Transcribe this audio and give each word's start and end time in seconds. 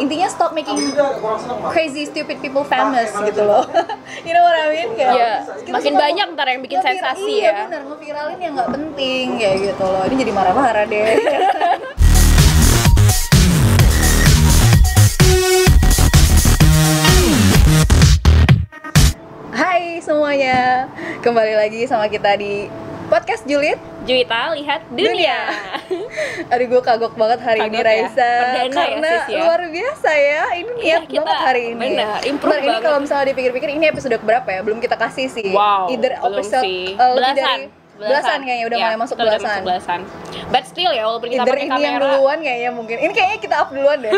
intinya 0.00 0.28
stop 0.30 0.50
making 0.56 0.78
crazy 1.70 2.06
stupid 2.08 2.40
people 2.42 2.64
famous 2.66 3.12
gitu 3.14 3.42
loh. 3.44 3.64
You 4.24 4.32
know 4.32 4.40
what 4.46 4.56
I 4.56 4.72
mean? 4.72 4.96
Kayak 4.96 5.44
kita 5.66 5.74
makin 5.74 5.94
banyak 6.00 6.26
ntar 6.32 6.46
yang 6.48 6.62
bikin 6.64 6.80
sensasi 6.80 7.44
iya, 7.44 7.52
ya. 7.52 7.68
bener 7.68 7.82
ngeviralin 7.84 8.40
yang 8.40 8.56
nggak 8.56 8.70
penting 8.72 9.36
kayak 9.36 9.56
gitu 9.68 9.84
loh. 9.84 10.02
Ini 10.08 10.14
jadi 10.24 10.32
marah-marah 10.32 10.84
deh. 10.88 11.04
Hai 19.54 20.02
semuanya, 20.02 20.90
kembali 21.22 21.54
lagi 21.54 21.86
sama 21.86 22.10
kita 22.10 22.34
di 22.34 22.66
podcast 23.06 23.44
Julid. 23.44 23.78
Juwita 24.04 24.52
lihat 24.52 24.84
dunia. 24.86 25.48
Aduh 26.52 26.66
gue 26.66 26.82
kagok 26.82 27.14
banget 27.14 27.40
hari 27.40 27.60
ini 27.62 27.72
Kagok 27.72 27.80
ya? 27.80 28.04
Raisa 28.04 28.30
Perdana 28.36 28.60
ya, 28.60 28.68
Karena 28.68 29.08
sis, 29.10 29.24
ya? 29.26 29.40
luar 29.40 29.60
biasa 29.66 30.10
ya 30.12 30.42
Ini 30.54 30.70
Iya, 30.74 30.96
niat 30.96 31.02
kita 31.06 31.22
banget 31.22 31.40
hari 31.42 31.62
ini 31.66 31.88
benar, 31.94 32.18
improve 32.22 32.56
Ini 32.58 32.78
kalau 32.80 32.98
misalnya 33.00 33.26
dipikir-pikir 33.26 33.68
ini 33.70 33.84
episode 33.86 34.16
berapa 34.18 34.44
ya? 34.46 34.60
Belum 34.60 34.78
kita 34.78 34.96
kasih 34.98 35.26
sih 35.26 35.48
Wow, 35.50 35.88
Either 35.88 36.12
belum 36.14 36.32
episode 36.34 36.64
sih. 36.64 36.84
eh, 36.92 37.10
lebih 37.10 37.16
belasan. 37.16 37.58
dari 37.60 37.64
Belasan 37.94 38.38
kayaknya 38.42 38.64
udah 38.66 38.76
Ya, 38.76 38.84
mulai 38.84 38.98
masuk 38.98 39.14
kita 39.14 39.22
udah 39.22 39.32
belasan 39.34 39.60
belasan. 39.62 40.00
But 40.50 40.64
still 40.66 40.90
ya 40.90 41.02
walaupun 41.06 41.28
kita 41.30 41.40
Either 41.40 41.54
pakai 41.54 41.64
ini 41.64 41.72
yang 41.80 41.80
kamera 41.94 42.04
duluan 42.10 42.38
kayaknya 42.40 42.70
mungkin 42.72 42.96
Ini 42.98 43.12
kayaknya 43.14 43.38
kita 43.40 43.54
up 43.56 43.68
duluan 43.70 43.98
deh 44.00 44.12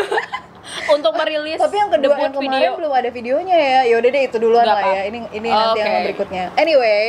untuk 0.95 1.11
merilis 1.13 1.57
Tapi 1.57 1.75
yang 1.77 1.89
kedua 1.89 2.15
yang 2.17 2.33
kemarin 2.33 2.43
video. 2.43 2.71
belum 2.75 2.91
ada 2.93 3.09
videonya 3.09 3.55
ya 3.55 3.79
Yaudah 3.87 4.09
deh 4.09 4.23
itu 4.25 4.37
duluan 4.37 4.63
Nggak 4.63 4.75
lah 4.75 4.83
ya 4.85 4.99
apa. 4.99 5.09
Ini 5.09 5.19
ini 5.31 5.47
nanti 5.47 5.79
yang 5.79 5.87
Oke. 5.89 6.03
berikutnya 6.05 6.43
Anyway 6.55 7.03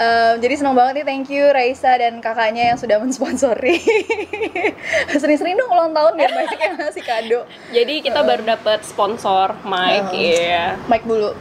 em, 0.00 0.34
jadi 0.40 0.54
senang 0.56 0.72
banget 0.72 1.00
nih 1.00 1.06
thank 1.06 1.28
you 1.28 1.44
Raisa 1.46 1.92
dan 1.94 2.18
kakaknya 2.18 2.72
yang 2.72 2.78
sudah 2.80 2.96
mensponsori 2.96 3.76
Sering-sering 5.12 5.54
dong 5.54 5.68
ulang 5.68 5.92
tahun 5.92 6.16
biar 6.16 6.30
banyak 6.32 6.58
yang 6.58 6.74
ngasih 6.78 7.04
kado 7.04 7.40
Jadi 7.70 7.94
kita 8.00 8.24
baru 8.24 8.42
dapat 8.46 8.80
sponsor 8.82 9.52
mic, 9.62 10.00
Uh-huh. 10.00 10.16
iya. 10.16 10.80
Mike 10.88 11.04
dulu. 11.04 11.36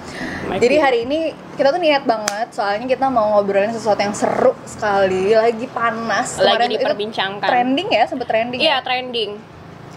Mic 0.50 0.60
Jadi 0.60 0.76
dulu. 0.76 0.84
hari 0.84 1.00
ini 1.08 1.20
kita 1.56 1.72
tuh 1.72 1.80
niat 1.80 2.04
banget 2.04 2.48
soalnya 2.52 2.88
kita 2.88 3.08
mau 3.08 3.36
ngobrolin 3.36 3.72
sesuatu 3.72 4.00
yang 4.00 4.16
seru 4.16 4.56
sekali, 4.64 5.32
lagi 5.32 5.68
panas. 5.68 6.36
Lagi 6.36 6.44
Kemarin 6.44 6.60
tuh 6.60 6.72
itu 6.72 6.80
diperbincangkan. 6.80 7.48
Trending 7.48 7.88
ya, 7.92 8.04
sempet 8.08 8.28
trending. 8.28 8.60
Iya, 8.60 8.80
ya. 8.80 8.84
trending. 8.84 9.32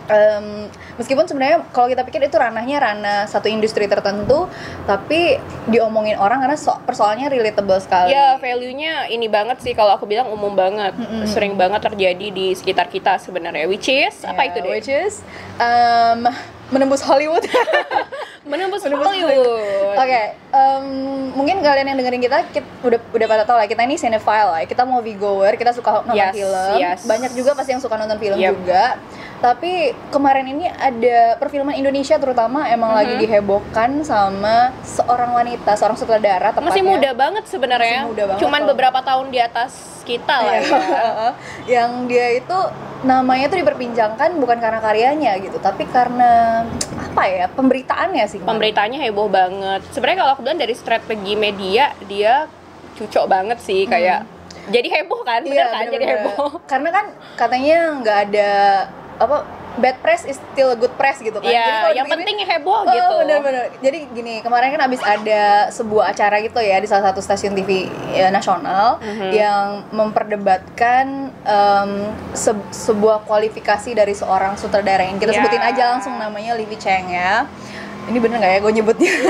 Em, 0.05 0.67
meskipun 0.97 1.25
sebenarnya 1.25 1.63
kalau 1.71 1.87
kita 1.87 2.03
pikir 2.03 2.23
itu 2.23 2.35
ranahnya 2.35 2.79
ranah 2.79 3.21
satu 3.25 3.47
industri 3.47 3.87
tertentu, 3.87 4.51
tapi 4.83 5.39
diomongin 5.67 6.17
orang 6.17 6.43
karena 6.43 6.57
so- 6.57 6.81
persoalannya 6.83 7.29
relatable 7.29 7.79
sekali. 7.79 8.11
Ya, 8.11 8.35
value-nya 8.37 9.07
ini 9.09 9.27
banget 9.27 9.63
sih 9.63 9.73
kalau 9.73 9.95
aku 9.95 10.05
bilang 10.05 10.27
umum 10.27 10.53
banget. 10.53 10.95
Mm-mm. 10.95 11.23
Sering 11.25 11.55
banget 11.55 11.83
terjadi 11.83 12.27
di 12.29 12.51
sekitar 12.53 12.87
kita 12.87 13.17
sebenarnya. 13.17 13.67
Which 13.67 13.87
is 13.87 14.23
apa 14.23 14.43
Ya, 14.43 14.49
itu 14.51 14.59
deh? 14.59 14.71
Which 14.73 14.91
is 14.91 15.23
em, 15.57 16.27
menembus 16.69 17.01
Hollywood. 17.01 17.47
Menembus, 18.43 18.83
Hollywood. 18.83 19.95
Oke, 19.95 20.23
em, 20.35 20.85
mungkin 21.31 21.63
kalian 21.63 21.87
yang 21.87 21.99
dengerin 21.99 22.19
kita, 22.21 22.39
kita 22.51 22.67
udah 22.83 22.99
udah 22.99 23.27
pada 23.31 23.43
tahu 23.47 23.55
lah 23.55 23.71
kita 23.71 23.87
ini 23.87 23.95
cinephile 23.95 24.51
lah. 24.51 24.59
ya. 24.59 24.67
Kita 24.67 24.83
mau 24.83 24.99
goer, 24.99 25.55
kita 25.55 25.71
suka 25.71 26.03
nonton 26.03 26.19
Yes, 26.19 26.35
film. 26.35 26.75
yes. 26.75 26.99
Banyak 27.07 27.39
juga 27.39 27.55
pasti 27.55 27.71
yang 27.71 27.79
suka 27.79 27.95
nonton 27.95 28.19
film 28.19 28.35
Yep. 28.35 28.51
juga. 28.51 28.99
Tapi 29.39 29.73
kemarin 30.11 30.47
ini 30.49 30.67
ada 30.67 31.35
perfilman 31.37 31.75
Indonesia 31.75 32.15
terutama 32.15 32.67
emang 32.67 32.95
lagi 32.95 33.15
Mhm. 33.15 33.23
dihebohkan 33.23 33.91
sama 34.03 34.71
seorang 34.83 35.35
wanita, 35.35 35.75
seorang 35.75 35.95
sutradara 35.95 36.51
tepatnya. 36.51 36.71
Masih 36.71 36.83
muda 36.85 37.11
banget 37.13 37.45
sebenarnya. 37.47 38.07
Muda 38.07 38.23
banget 38.27 38.43
Cuman 38.43 38.59
kalau- 38.59 38.71
beberapa 38.71 38.99
tahun 39.03 39.27
di 39.31 39.39
atas 39.39 39.71
kita 40.03 40.35
lah 40.37 40.55
Iya. 40.59 40.67
ya. 40.67 41.31
yang 41.79 41.91
dia 42.07 42.35
itu 42.35 42.59
namanya 43.03 43.47
tuh 43.47 43.59
diperbincangkan 43.59 44.35
bukan 44.35 44.59
karena 44.59 44.79
karyanya 44.79 45.35
gitu, 45.39 45.59
tapi 45.59 45.87
karena 45.87 46.63
apa 47.13 47.23
ya 47.29 47.47
pemberitaannya 47.47 48.25
sih. 48.25 48.41
Pemberitaannya 48.41 48.99
heboh 48.99 49.29
banget. 49.29 49.85
Sebenarnya 49.93 50.19
kalau 50.25 50.33
aku 50.33 50.43
bilang 50.43 50.57
dari 50.57 50.73
strategi 50.73 51.37
media 51.37 51.93
dia 52.09 52.49
cucok 52.97 53.25
banget 53.29 53.59
sih 53.61 53.85
kayak 53.85 54.25
jadi 54.69 54.89
heboh 54.89 55.21
kan, 55.21 55.45
bener 55.45 55.69
kan? 55.69 55.85
Jadi 55.87 56.05
Hmm. 56.05 56.09
bener-bener. 56.09 56.33
heboh. 56.33 56.51
Karena 56.65 56.89
kan 56.89 57.05
katanya 57.37 57.79
nggak 58.01 58.19
ada 58.31 58.51
apa 59.19 59.37
bad 59.75 59.97
press 59.99 60.23
is 60.23 60.37
still 60.53 60.69
a 60.69 60.77
good 60.77 60.93
press 60.95 61.17
gitu 61.19 61.33
kan. 61.35 61.45
Jadi 61.45 61.55
Iya, 61.55 61.65
kalau 61.81 61.93
yang 61.95 62.05
begini- 62.05 62.25
penting 62.29 62.39
heboh 62.45 62.79
Oh, 62.79 62.85
gitu. 62.87 63.15
bener-bener. 63.19 63.65
Jadi 63.79 63.99
gini, 64.11 64.35
kemarin 64.39 64.69
kan 64.71 64.83
abis 64.83 65.01
ada 65.01 65.43
sebuah 65.69 66.05
acara 66.09 66.37
gitu 66.39 66.59
ya 66.59 66.77
di 66.77 66.85
salah 66.85 67.09
satu 67.09 67.19
stasiun 67.19 67.55
TV 67.55 67.89
ya, 68.13 68.29
nasional 68.29 68.99
Mhm. 68.99 69.29
yang 69.31 69.65
memperdebatkan 69.91 71.07
em, 71.43 71.91
se- 72.33 72.55
sebuah 72.71 73.23
kualifikasi 73.23 73.93
dari 73.93 74.13
seorang 74.13 74.55
sutradara 74.55 75.03
yang 75.03 75.17
kita 75.17 75.31
Ya. 75.31 75.39
sebutin 75.39 75.59
aja 75.61 75.83
langsung 75.91 76.15
namanya 76.15 76.55
Livi 76.55 76.77
Cheng 76.77 77.09
ya. 77.09 77.47
Ini 78.03 78.19
bener 78.19 78.37
nggak 78.39 78.53
ya 78.53 78.61
gue 78.61 78.73
nyebutnya? 78.73 79.13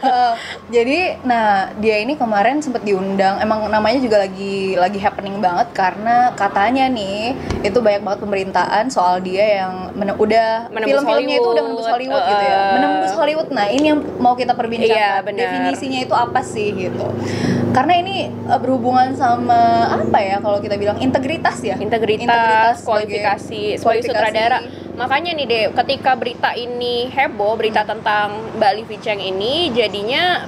Eh, 0.00 0.34
jadi, 0.72 1.20
nah 1.28 1.68
dia 1.76 2.00
ini 2.00 2.16
kemarin 2.16 2.64
sempat 2.64 2.80
diundang. 2.80 3.36
Emang 3.36 3.68
namanya 3.68 4.00
juga 4.00 4.24
lagi 4.24 4.72
lagi 4.72 4.96
happening 4.96 5.44
banget 5.44 5.76
karena 5.76 6.32
katanya 6.32 6.88
nih 6.88 7.36
itu 7.60 7.84
banyak 7.84 8.00
banget 8.00 8.20
pemberitaan 8.24 8.88
soal 8.88 9.20
dia 9.20 9.60
yang 9.60 9.92
men- 9.92 10.16
udah 10.16 10.72
Menembus 10.72 11.04
film-filmnya 11.04 11.36
itu 11.36 11.44
udah 11.44 11.62
menembus 11.62 11.84
Hollywood, 11.84 12.16
Hollywood 12.16 12.32
gitu 12.32 12.44
ya. 12.44 12.56
eh. 12.56 12.72
Menembus 12.72 13.12
Hollywood. 13.12 13.48
Nah, 13.52 13.66
ini 13.68 13.86
yang 13.92 14.00
mau 14.16 14.32
kita 14.32 14.56
perbincangkan. 14.56 15.20
Iya. 15.20 15.36
Definisinya 15.36 16.00
itu 16.00 16.14
apa 16.16 16.40
sih 16.40 16.68
gitu. 16.72 17.06
Karena 17.70 17.94
ini 18.00 18.16
eh, 18.32 18.58
berhubungan 18.58 19.12
sama 19.12 19.60
apa 20.00 20.18
ya 20.18 20.40
kalau 20.40 20.64
kita 20.64 20.80
bilang 20.80 20.96
integritas 20.96 21.60
ya. 21.60 21.76
integritas, 21.76 22.80
sebagai 22.80 22.88
kualifikasi 22.88 23.62
sebagai 23.76 23.84
kualifikasi. 24.00 24.16
sutradara. 24.16 24.58
Makanya 25.00 25.32
nih 25.32 25.46
deh, 25.46 25.64
ketika 25.74 26.12
berita 26.12 26.52
ini 26.52 27.08
heboh, 27.08 27.56
berita 27.56 27.80
tentang 27.82 28.36
Mbak 28.54 28.72
Livi 28.76 28.96
Cheng 29.00 29.16
ini 29.16 29.72
jadinya 29.72 30.44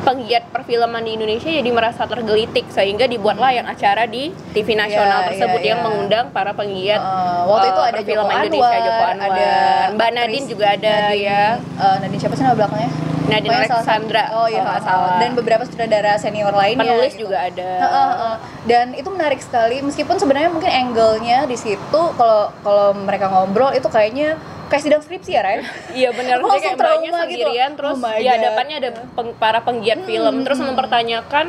penggiat 0.00 0.48
perfilman 0.48 1.04
di 1.04 1.12
Indonesia 1.12 1.50
jadi 1.50 1.68
merasa 1.68 2.06
tergelitik 2.06 2.64
sehingga 2.70 3.04
dibuatlah 3.04 3.52
yang 3.52 3.68
acara 3.68 4.08
di 4.08 4.32
TV 4.56 4.72
nasional 4.72 5.20
Iya, 5.20 5.28
tersebut 5.28 5.60
iya, 5.60 5.68
yang 5.68 5.78
iya. 5.78 5.84
mengundang 5.84 6.24
para 6.30 6.56
penggiat 6.56 6.96
Eh, 6.96 7.40
waktu 7.44 7.66
itu 7.68 7.76
eh, 7.76 7.84
ada 7.84 7.90
Joko 7.92 8.00
perfilman 8.00 8.24
Anwar, 8.30 8.46
Indonesia, 8.46 8.78
Joko 8.80 9.02
Anwar, 9.04 9.28
ada 9.28 9.50
Mbak 9.92 10.10
Nadine 10.14 10.46
juga 10.48 10.66
ada 10.70 10.94
Nadine, 11.04 11.20
ya. 11.20 11.44
eh, 11.60 11.96
Nadine 12.00 12.16
siapa 12.18 12.32
sih 12.32 12.44
nama 12.46 12.56
belakangnya? 12.56 12.90
Nadine 13.30 13.48
Pokoknya 13.48 13.64
salah 13.64 13.78
Alexandra, 13.78 14.24
Oh 14.32 14.46
iya, 14.46 14.60
nggak 14.60 14.82
salah. 14.82 15.16
dan 15.16 15.30
beberapa 15.32 15.62
sutradara 15.62 16.12
senior 16.16 16.50
lainnya. 16.52 16.82
penulis 16.84 17.12
gitu. 17.12 17.22
juga 17.24 17.38
ada. 17.42 17.70
Heeh, 17.78 18.08
heeh. 18.12 18.34
Dan 18.66 18.86
itu 18.92 19.08
menarik 19.08 19.38
sekali 19.38 19.76
meskipun 19.80 20.16
sebenarnya 20.16 20.50
mungkin 20.50 20.68
angle-nya 20.68 21.38
di 21.44 21.54
situ 21.54 21.78
kalau 22.12 22.50
kalau 22.60 22.92
mereka 22.92 23.26
ngobrol 23.26 23.70
itu 23.70 23.86
kayaknya 23.86 24.34
kayak 24.66 24.82
sidang 24.84 25.02
skripsi 25.02 25.30
ya, 25.30 25.42
Ray? 25.42 25.62
Iya 25.98 26.10
benar, 26.10 26.38
kayak 26.40 26.74
trauma 26.74 27.02
gitu. 27.02 27.16
sendirian 27.16 27.70
terus 27.74 27.96
Oh 27.96 28.10
di 28.12 28.22
God. 28.22 28.34
hadapannya 28.36 28.76
ada 28.78 28.90
peng- 29.10 29.36
para 29.36 29.58
penggiat 29.60 30.00
film 30.02 30.34
terus 30.42 30.58
mempertanyakan 30.58 31.46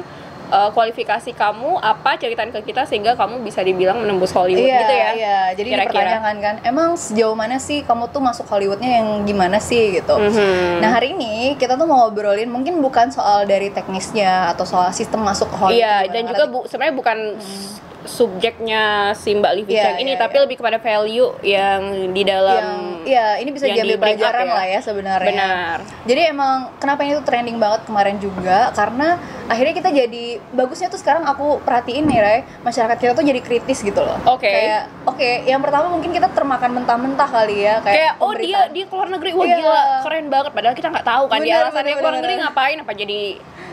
eh, 0.52 0.70
kualifikasi 0.70 1.32
kamu 1.32 1.80
apa 1.80 2.16
ceritain 2.16 2.52
ke 2.52 2.62
kita 2.62 2.84
sehingga 2.84 3.16
kamu 3.16 3.40
bisa 3.40 3.60
dibilang 3.60 3.98
menembus 3.98 4.30
Hollywood 4.30 4.62
iya, 4.62 4.80
gitu 4.80 4.94
ya. 4.94 5.10
Iya, 5.12 5.40
jadi 5.56 5.70
Kira-kira. 5.72 5.88
dipertanyakan 5.88 6.36
kan, 6.38 6.56
emang 6.62 6.90
sejauh 6.94 7.34
mana 7.34 7.58
sih 7.58 7.82
kamu 7.82 8.12
tuh 8.12 8.20
masuk 8.20 8.46
Hollywoodnya 8.46 9.00
yang 9.00 9.08
gimana 9.24 9.58
sih 9.58 9.96
gitu. 9.96 10.14
Mhm. 10.14 10.80
Nah 10.80 10.90
hari 10.92 11.16
ini 11.16 11.56
kita 11.56 11.74
tuh 11.74 11.88
mau 11.88 12.04
ngobrolin 12.04 12.52
mungkin 12.52 12.78
bukan 12.78 13.10
soal 13.10 13.44
dari 13.44 13.72
teknisnya 13.72 14.52
atau 14.52 14.68
soal 14.68 14.92
sistem 14.92 15.24
masuk 15.24 15.48
ke 15.48 15.56
Hollywood. 15.56 15.82
Iya, 15.82 16.12
dan 16.12 16.24
juga 16.28 16.44
bu, 16.46 16.60
sebenarnya 16.68 16.96
bukan 16.96 17.18
s- 17.40 17.80
subjeknya 18.02 18.84
si 19.14 19.32
Mbak 19.32 19.54
Livi 19.56 19.78
Cheng 19.78 19.98
ini, 19.98 20.14
iya, 20.14 20.20
tapi 20.20 20.36
iya. 20.36 20.44
lebih 20.44 20.58
kepada 20.58 20.78
value 20.78 21.32
yang 21.42 21.82
di 22.10 22.24
dalam 22.26 22.58
yang 22.58 22.91
iya 23.04 23.38
ini 23.38 23.50
bisa 23.50 23.66
diambil 23.66 23.88
di 23.88 23.98
pelajaran 23.98 24.46
ya. 24.46 24.54
lah 24.54 24.66
ya 24.66 24.80
sebenarnya. 24.80 25.32
Benar. 25.32 25.78
Jadi 26.04 26.22
emang 26.26 26.58
kenapa 26.78 27.02
ini 27.02 27.12
tuh 27.16 27.26
trending 27.26 27.58
banget 27.58 27.82
kemarin 27.84 28.18
juga 28.18 28.72
karena 28.72 29.16
akhirnya 29.46 29.74
kita 29.74 29.90
jadi 29.90 30.26
bagusnya 30.52 30.88
tuh 30.88 30.98
sekarang 30.98 31.24
aku 31.24 31.60
perhatiin 31.62 32.06
nih 32.06 32.20
Ray, 32.20 32.40
masyarakat 32.62 32.96
kita 32.96 33.12
tuh 33.12 33.22
jadi 33.22 33.40
kritis 33.40 33.80
gitu 33.80 34.00
loh. 34.00 34.16
Oke. 34.26 34.48
Kayak 34.48 34.88
oke, 35.04 35.30
yang 35.44 35.60
pertama 35.60 35.88
mungkin 35.88 36.10
kita 36.10 36.28
termakan 36.28 36.72
mentah-mentah 36.74 37.28
kali 37.28 37.58
ya 37.62 37.80
kayak, 37.80 37.96
kayak 37.96 38.14
oh 38.18 38.34
dia 38.34 38.60
dia 38.70 38.86
keluar 38.86 39.08
negeri 39.08 39.32
wah 39.32 39.44
Iya. 39.44 39.58
gila 39.58 39.82
keren 40.02 40.26
banget 40.28 40.52
padahal 40.52 40.74
kita 40.74 40.88
nggak 40.88 41.04
tahu 41.04 41.24
kan 41.26 41.38
dia 41.38 41.52
Benar, 41.52 41.64
alasannya 41.66 41.84
benar, 41.88 42.00
keluar 42.00 42.14
negeri 42.16 42.34
ngapain 42.38 42.78
apa 42.80 42.94
jadi 42.94 43.22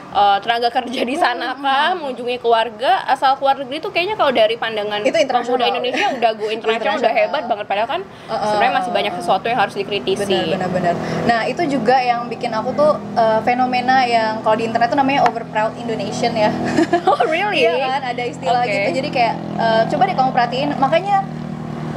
eh, 0.08 0.38
tenaga 0.40 0.68
kerja 0.72 1.00
di 1.02 1.14
sana 1.14 1.46
kah 1.54 1.90
mengunjungi 1.94 2.36
keluarga 2.38 2.90
asal 3.06 3.36
keluar 3.36 3.56
negeri 3.56 3.76
tuh 3.78 3.90
kayaknya 3.90 4.14
kalau 4.14 4.32
dari 4.32 4.56
pandangan 4.56 5.00
Itu 5.00 5.14
internasional. 5.14 5.60
pemuda 5.60 5.70
Indonesia 5.70 6.06
udah 6.10 6.30
go 6.32 6.46
internasional 6.56 6.96
udah 6.98 7.12
hebat 7.14 7.42
banget 7.44 7.66
padahal 7.66 7.88
kan 7.88 8.00
Uh-uh. 8.26 8.46
sebenarnya 8.48 8.74
masih 8.74 8.90
banyak 8.90 9.12
sesuatu 9.18 9.44
yang 9.44 9.58
harus 9.58 9.72
dikritisi. 9.72 10.24
Benar 10.24 10.68
benar 10.68 10.70
benar. 10.70 10.94
Nah 11.24 11.40
itu 11.44 11.62
juga 11.64 11.96
yang 11.96 12.26
bikin 12.26 12.50
aku 12.50 12.70
tuh 12.72 12.92
eh, 13.12 13.40
fenomena 13.42 14.02
yang 14.02 14.40
kalau 14.40 14.54
di 14.54 14.64
internet 14.64 14.88
tuh 14.88 14.96
namanya 14.96 15.24
over 15.24 15.42
proud 15.44 15.74
Indonesian 15.76 16.32
ya. 16.32 16.50
Oh 17.08 17.22
really? 17.24 17.62
Iya 17.62 17.74
kan? 17.80 18.00
Ada 18.06 18.22
istilah 18.24 18.62
Oke. 18.62 18.70
gitu. 18.70 18.88
Jadi 18.96 19.08
kayak 19.10 19.34
eh, 19.56 19.82
coba 19.86 20.02
deh 20.04 20.14
kamu 20.14 20.30
perhatiin. 20.30 20.70
Makanya 20.76 21.16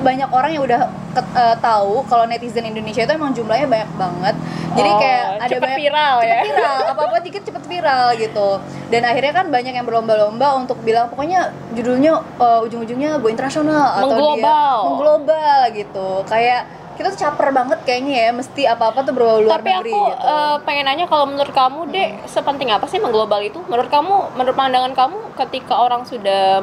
banyak 0.02 0.30
orang 0.30 0.50
yang 0.52 0.64
udah 0.64 0.82
ke- 1.12 1.34
eh, 1.36 1.56
tahu 1.58 2.02
kalau 2.06 2.26
netizen 2.26 2.66
Indonesia 2.66 3.02
itu 3.02 3.12
emang 3.12 3.32
jumlahnya 3.32 3.68
banyak 3.68 3.92
banget. 3.94 4.36
Jadi 4.72 4.88
Oh, 4.88 4.98
kayak 4.98 5.24
ada 5.38 5.46
cepet 5.48 5.62
banyak 5.62 5.80
viral 5.80 6.16
cepet 6.16 6.32
ya. 6.32 6.40
viral. 6.44 6.78
Apa 6.88 7.02
apa 7.04 7.18
dikit 7.20 7.42
cepet 7.44 7.64
viral 7.64 8.06
gitu. 8.16 8.50
Dan 8.88 9.02
akhirnya 9.04 9.34
kan 9.36 9.46
banyak 9.48 9.74
yang 9.74 9.86
berlomba-lomba 9.86 10.48
untuk 10.56 10.80
bilang 10.82 11.06
pokoknya 11.08 11.40
judulnya 11.72 12.12
eh, 12.18 12.66
ujung-ujungnya 12.66 13.20
go 13.20 13.28
internasional 13.28 13.94
atau 13.94 14.10
dia 14.10 14.16
Mengglobal. 14.16 14.76
mengglobal 14.90 15.60
gitu. 15.72 16.08
Kayak 16.26 16.62
kita 17.02 17.18
tuh 17.18 17.22
caper 17.26 17.50
banget 17.50 17.80
kayaknya 17.82 18.14
ya 18.14 18.30
mesti 18.30 18.62
apa 18.70 18.94
apa 18.94 19.02
tuh 19.02 19.18
berbau 19.18 19.42
luar 19.42 19.58
Tapi 19.58 19.74
negeri 19.74 19.90
aku 19.90 20.02
gitu. 20.14 20.22
eh, 20.30 20.56
pengen 20.70 20.86
nanya 20.86 21.06
kalau 21.10 21.26
menurut 21.26 21.50
kamu 21.50 21.90
deh 21.90 22.10
sepenting 22.30 22.70
apa 22.70 22.86
sih 22.86 23.02
mengglobal 23.02 23.42
itu? 23.42 23.58
Menurut 23.66 23.90
kamu, 23.90 24.38
menurut 24.38 24.54
pandangan 24.54 24.94
kamu 24.94 25.18
ketika 25.34 25.82
orang 25.82 26.06
sudah 26.06 26.62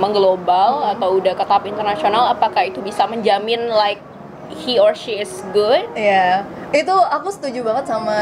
mengglobal 0.00 0.88
atau 0.96 1.20
udah 1.20 1.36
ke 1.36 1.44
tahap 1.44 1.68
internasional, 1.68 2.32
apakah 2.32 2.64
itu 2.64 2.80
bisa 2.80 3.04
menjamin 3.04 3.68
like 3.68 4.00
he 4.64 4.80
or 4.80 4.96
she 4.96 5.20
is 5.20 5.44
good? 5.52 5.84
Iya, 5.92 6.48
itu 6.72 6.94
aku 7.12 7.28
setuju 7.28 7.60
banget 7.60 7.84
sama 7.92 8.16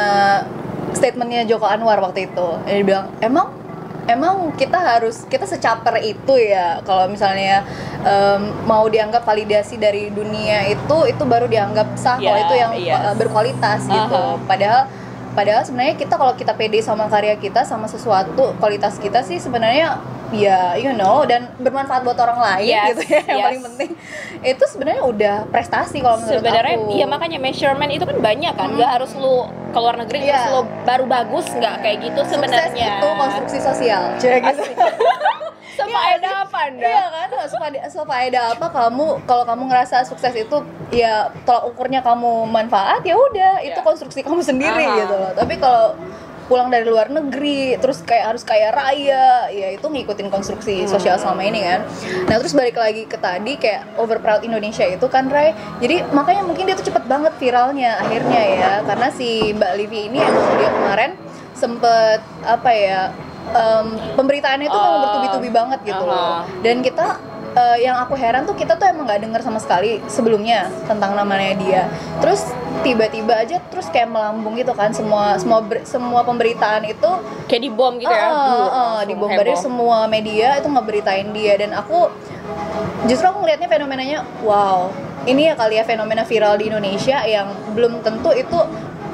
statementnya 0.93 1.47
Joko 1.47 1.65
Anwar 1.71 2.03
waktu 2.03 2.27
itu. 2.27 2.49
Dia 2.67 2.83
bilang 2.83 3.07
emang 3.23 3.62
emang 4.11 4.55
kita 4.59 4.79
harus 4.79 5.27
kita 5.31 5.47
secaper 5.47 6.03
itu 6.03 6.35
ya 6.39 6.83
kalau 6.83 7.07
misalnya 7.07 7.63
em, 8.03 8.51
mau 8.67 8.87
dianggap 8.91 9.23
validasi 9.23 9.79
dari 9.79 10.11
dunia 10.11 10.67
itu 10.71 10.97
itu 11.07 11.23
baru 11.23 11.47
dianggap 11.47 11.95
sah 11.95 12.19
kalau 12.19 12.39
Ya, 12.39 12.45
itu 12.47 12.55
yang 12.59 12.73
yes. 12.79 12.99
uh, 12.99 13.15
berkualitas 13.15 13.81
gitu. 13.87 14.19
Aha. 14.19 14.43
Padahal 14.49 14.83
padahal 15.33 15.63
sebenarnya 15.63 15.97
kita 15.97 16.15
kalau 16.15 16.33
kita 16.33 16.53
pede 16.53 16.79
sama 16.79 17.07
karya 17.07 17.35
kita 17.35 17.63
sama 17.63 17.85
sesuatu 17.87 18.53
kualitas 18.57 18.97
kita 18.97 19.21
sih 19.21 19.37
sebenarnya 19.37 19.97
ya 20.31 20.73
you 20.75 20.93
know 20.93 21.23
dan 21.23 21.53
bermanfaat 21.57 22.01
buat 22.03 22.17
orang 22.17 22.41
lain 22.41 22.65
Yes, 22.67 22.97
gitu 22.97 23.03
ya 23.07 23.21
yang 23.23 23.37
yes. 23.37 23.45
paling 23.47 23.63
penting 23.67 23.91
itu 24.43 24.65
sebenarnya 24.67 25.03
udah 25.05 25.37
prestasi 25.47 26.01
kalau 26.01 26.17
menurut 26.19 26.41
Sebenarnya 26.41 26.77
aku. 26.79 26.89
iya 26.91 27.05
makanya 27.07 27.39
measurement 27.39 27.91
itu 27.91 28.03
kan 28.03 28.17
banyak 28.17 28.53
kan, 28.53 28.69
nggak 28.73 28.91
harus 28.91 29.13
lu 29.15 29.45
ke 29.69 29.79
luar 29.79 29.97
negeri 29.99 30.19
Iya. 30.23 30.33
terus 30.33 30.47
lu 30.51 30.61
baru 30.85 31.05
bagus 31.07 31.47
nggak 31.49 31.75
kayak 31.81 31.97
gitu 32.03 32.21
sebenarnya. 32.27 32.89
itu 32.97 33.09
konstruksi 33.13 33.59
sosial. 33.59 34.03
Cek 34.17 34.41
gitu. 34.43 34.63
Sefaedah 35.73 36.33
apa 36.45 36.59
anda? 36.69 36.85
Iya 36.85 37.05
kan, 37.09 37.29
sefaedah, 37.89 38.45
apa 38.57 38.67
kamu 38.69 39.25
kalau 39.25 39.45
kamu 39.49 39.63
ngerasa 39.73 40.05
sukses 40.05 40.37
itu 40.37 40.57
ya 40.93 41.33
tolak 41.49 41.73
ukurnya 41.73 42.05
kamu 42.05 42.45
manfaat 42.45 43.01
ya 43.03 43.17
udah 43.17 43.65
itu 43.65 43.81
Iya. 43.81 43.85
konstruksi 43.85 44.21
kamu 44.21 44.45
sendiri 44.53 44.85
Aha. 44.85 44.99
gitu 45.05 45.15
loh. 45.17 45.33
Tapi 45.33 45.57
kalau 45.57 45.97
pulang 46.43 46.69
dari 46.69 46.85
luar 46.85 47.09
negeri 47.09 47.79
terus 47.81 48.03
kayak 48.05 48.35
harus 48.35 48.43
kaya 48.45 48.75
raya 48.75 49.49
ya 49.49 49.73
itu 49.73 49.87
ngikutin 49.89 50.29
konstruksi 50.29 50.85
sosial 50.85 51.17
selama 51.17 51.47
ini 51.47 51.65
kan 51.65 51.81
nah 52.29 52.37
terus 52.37 52.53
balik 52.53 52.77
lagi 52.77 53.07
ke 53.09 53.15
tadi 53.17 53.57
kayak 53.57 53.97
over 53.97 54.19
proud 54.19 54.43
Indonesia 54.43 54.85
itu 54.85 55.07
kan 55.07 55.31
Ray 55.31 55.55
jadi 55.79 56.05
makanya 56.11 56.43
mungkin 56.45 56.69
dia 56.69 56.77
tuh 56.77 56.93
cepet 56.93 57.09
banget 57.09 57.33
viralnya 57.39 57.97
akhirnya 57.97 58.43
ya 58.59 58.73
karena 58.85 59.09
si 59.15 59.55
Mbak 59.55 59.73
Livi 59.81 60.13
ini 60.13 60.19
emang 60.19 60.47
dia 60.59 60.69
kemarin 60.69 61.11
sempet 61.55 62.21
apa 62.43 62.71
ya 62.75 63.01
em, 63.49 63.87
pemberitaannya 64.15 64.67
itu 64.67 64.75
memang 64.75 64.93
Oh, 64.93 65.03
bertubi-tubi 65.03 65.51
banget 65.51 65.79
gitu 65.83 66.03
loh. 66.03 66.15
aha. 66.41 66.47
dan 66.61 66.77
kita 66.81 67.07
eh, 67.53 67.79
yang 67.83 67.97
aku 67.99 68.15
heran 68.15 68.43
tuh 68.43 68.55
kita 68.55 68.75
tuh 68.75 68.87
emang 68.87 69.05
nggak 69.05 69.21
dengar 69.21 69.41
sama 69.41 69.59
sekali 69.59 70.01
sebelumnya 70.07 70.71
tentang 70.85 71.13
namanya 71.13 71.53
dia. 71.55 71.83
Terus 72.19 72.49
tiba-tiba 72.81 73.37
aja 73.37 73.61
terus 73.63 73.87
kayak 73.87 74.09
melambung 74.09 74.57
gitu 74.57 74.73
kan 74.73 74.91
semua 74.91 75.37
semua 75.37 75.61
ber- 75.61 75.85
semua 75.85 76.23
pemberitaan 76.23 76.83
itu 76.85 77.11
Kayak 77.45 77.63
di 77.63 77.71
bom 77.71 77.95
gitu 77.95 78.09
ya? 78.09 78.17
Ah, 78.19 78.27
ah, 78.27 78.33
Duh, 78.33 78.41
ah, 78.41 78.65
langsung 78.65 79.07
dibombardir 79.07 79.55
semua 79.55 79.99
media 80.07 80.57
itu 80.57 80.67
ngeberitain 80.67 81.29
dia. 81.31 81.55
Dan 81.57 81.71
aku 81.73 82.09
justru 83.05 83.27
aku 83.27 83.43
ngelihatnya 83.43 83.69
fenomenanya 83.69 84.19
wow 84.41 84.89
ini 85.23 85.47
ya 85.47 85.55
kali 85.55 85.79
ya 85.79 85.85
fenomena 85.85 86.25
viral 86.25 86.57
di 86.57 86.67
Indonesia 86.67 87.23
yang 87.25 87.47
belum 87.71 88.03
tentu 88.03 88.35
itu 88.35 88.59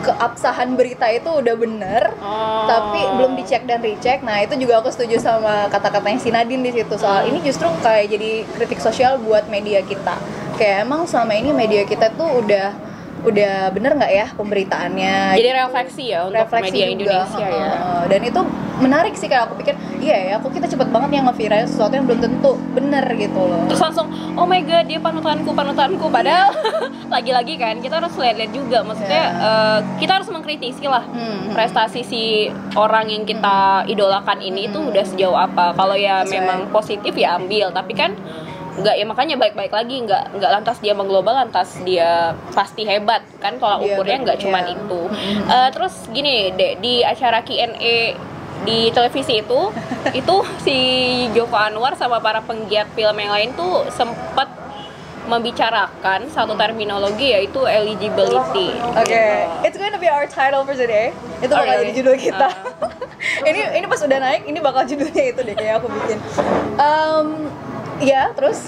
keabsahan 0.02 0.78
berita 0.78 1.06
itu 1.10 1.26
udah 1.28 1.54
bener 1.58 2.02
Oh. 2.18 2.66
tapi 2.66 3.00
belum 3.18 3.38
dicek 3.38 3.64
dan 3.66 3.80
recheck. 3.80 4.22
Nah 4.22 4.42
itu 4.42 4.54
juga 4.58 4.82
aku 4.82 4.90
setuju 4.90 5.18
sama 5.22 5.70
kata-katanya 5.70 6.18
si 6.18 6.28
Nadine 6.34 6.62
di 6.66 6.72
situ. 6.74 6.94
Soal 6.98 7.30
ini 7.30 7.38
justru 7.42 7.66
kayak 7.82 8.10
jadi 8.10 8.30
kritik 8.58 8.80
sosial 8.82 9.18
buat 9.22 9.46
media 9.46 9.82
kita. 9.86 10.18
Kayak 10.58 10.86
emang 10.90 11.06
selama 11.06 11.38
ini 11.38 11.50
media 11.54 11.86
kita 11.86 12.10
tuh 12.18 12.42
udah 12.42 12.74
udah 13.20 13.54
bener 13.70 13.92
nggak 13.92 14.12
ya 14.12 14.26
pemberitaannya 14.32 15.16
Jadi 15.34 15.48
refleksi 15.52 16.04
ya 16.08 16.24
untuk 16.24 16.38
refleksi 16.40 16.70
media 16.72 16.86
juga. 16.88 17.16
Indonesia 17.24 17.46
ya. 17.48 17.70
Dan 18.06 18.20
itu 18.22 18.40
menarik 18.78 19.12
sih 19.12 19.26
kayak 19.26 19.42
aku 19.44 19.58
pikir 19.58 19.74
iya 19.98 20.16
ya 20.24 20.34
kok 20.38 20.48
kita 20.48 20.64
cepet 20.64 20.86
banget 20.88 21.10
yang 21.12 21.26
ngeviral 21.26 21.66
sesuatu 21.66 21.90
yang 21.92 22.06
belum 22.06 22.20
tentu 22.20 22.54
bener 22.70 23.02
gitu 23.12 23.34
loh 23.36 23.66
Terus 23.66 23.82
langsung, 23.82 24.06
oh 24.32 24.46
my 24.46 24.62
god 24.62 24.86
dia 24.86 24.98
panutanku, 24.98 25.50
panutanku. 25.50 26.06
Padahal 26.08 26.54
lagi-lagi 27.14 27.54
kan 27.56 27.78
kita 27.78 27.98
harus 27.98 28.14
lihat-lihat 28.14 28.52
juga. 28.52 28.78
Maksudnya 28.80 29.16
Ya. 29.20 29.30
eh, 29.34 29.78
kita 29.98 30.12
harus 30.14 30.28
mengkritisi 30.28 30.84
lah 30.84 31.02
Hmm. 31.04 31.50
prestasi 31.50 32.00
si 32.02 32.22
orang 32.74 33.08
yang 33.08 33.24
kita 33.24 33.58
idolakan 33.84 34.38
ini 34.38 34.66
itu 34.66 34.78
udah 34.78 35.02
sejauh 35.02 35.34
apa. 35.34 35.74
Kalau 35.74 35.94
ya 35.94 36.22
That's 36.22 36.30
memang 36.30 36.70
positif 36.70 37.12
ya 37.12 37.34
ambil. 37.34 37.70
Tapi 37.70 37.92
kan 37.92 38.14
nggak 38.78 38.94
ya 38.94 39.04
makanya 39.04 39.34
baik-baik 39.36 39.70
lagi 39.70 39.96
nggak 40.00 40.24
nggak 40.34 40.50
lantas 40.52 40.76
dia 40.78 40.92
mengglobal 40.92 41.34
lantas 41.34 41.78
dia 41.82 42.30
pasti 42.50 42.82
hebat 42.82 43.20
kan 43.38 43.56
kalau 43.56 43.82
Iya, 43.82 43.94
ukurnya 43.94 44.16
nggak 44.22 44.38
cuman 44.38 44.64
itu 44.68 45.00
Eh, 45.44 45.68
terus 45.70 45.94
gini 46.08 46.52
deh 46.52 46.78
di 46.78 47.02
acara 47.02 47.42
Q&A 47.42 48.14
di 48.60 48.90
televisi 48.90 49.38
itu 49.38 49.60
itu 50.20 50.34
si 50.58 50.76
Joko 51.32 51.54
Anwar 51.54 51.94
sama 51.94 52.18
para 52.18 52.38
penggiat 52.40 52.86
film 52.92 53.14
yang 53.14 53.30
lain 53.30 53.50
tuh 53.52 53.86
sempat 53.88 54.46
membicarakan 55.28 56.24
satu 56.26 56.56
terminologi 56.56 57.28
yaitu 57.28 57.60
eligibility. 57.62 58.72
Oke, 58.96 59.24
it's 59.60 59.76
going 59.76 59.92
to 59.92 60.00
be 60.00 60.08
our 60.08 60.24
title 60.24 60.64
for 60.64 60.72
today. 60.72 61.12
Itu 61.38 61.52
Oh, 61.52 61.60
bakal 61.60 61.68
really? 61.76 61.84
jadi 61.84 61.92
judul 62.00 62.16
kita. 62.16 62.48
Ah. 62.48 62.52
ini 63.48 63.60
ini 63.76 63.84
pas 63.84 64.00
udah 64.00 64.18
naik, 64.18 64.48
ini 64.48 64.58
bakal 64.58 64.88
judulnya 64.88 65.24
itu 65.28 65.40
deh 65.44 65.52
kayak 65.52 65.84
aku 65.84 65.92
bikin. 65.92 66.18
Um, 66.80 67.52
ya, 68.00 68.22
terus. 68.34 68.66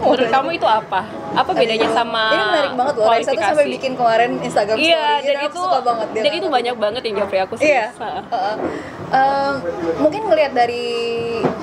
Menurut 0.00 0.28
kamu 0.28 0.48
itu 0.56 0.66
apa? 0.68 1.00
Apa 1.34 1.50
bedanya 1.50 1.88
sama 1.90 2.24
Ini 2.30 2.44
menarik 2.46 2.72
banget 2.78 2.94
loh. 3.00 3.06
Raisa 3.10 3.30
tuh 3.34 3.42
sampai 3.42 3.66
bikin 3.72 3.92
kemarin 3.98 4.30
Instagram 4.40 4.76
story. 4.78 4.92
Iya, 4.92 5.08
dan 5.24 5.36
itu 5.48 5.58
suka 5.58 5.80
banget 5.82 6.08
dia. 6.14 6.22
dan 6.22 6.32
itu 6.38 6.46
banyak 6.48 6.76
banget 6.78 7.02
yang 7.08 7.14
japri 7.24 7.38
aku 7.42 7.54
sih. 7.58 7.68
Iya. 7.68 7.86
Heeh. 7.98 8.56
Um, 9.14 9.54
mungkin 10.02 10.26
ngelihat 10.26 10.52
dari 10.56 10.86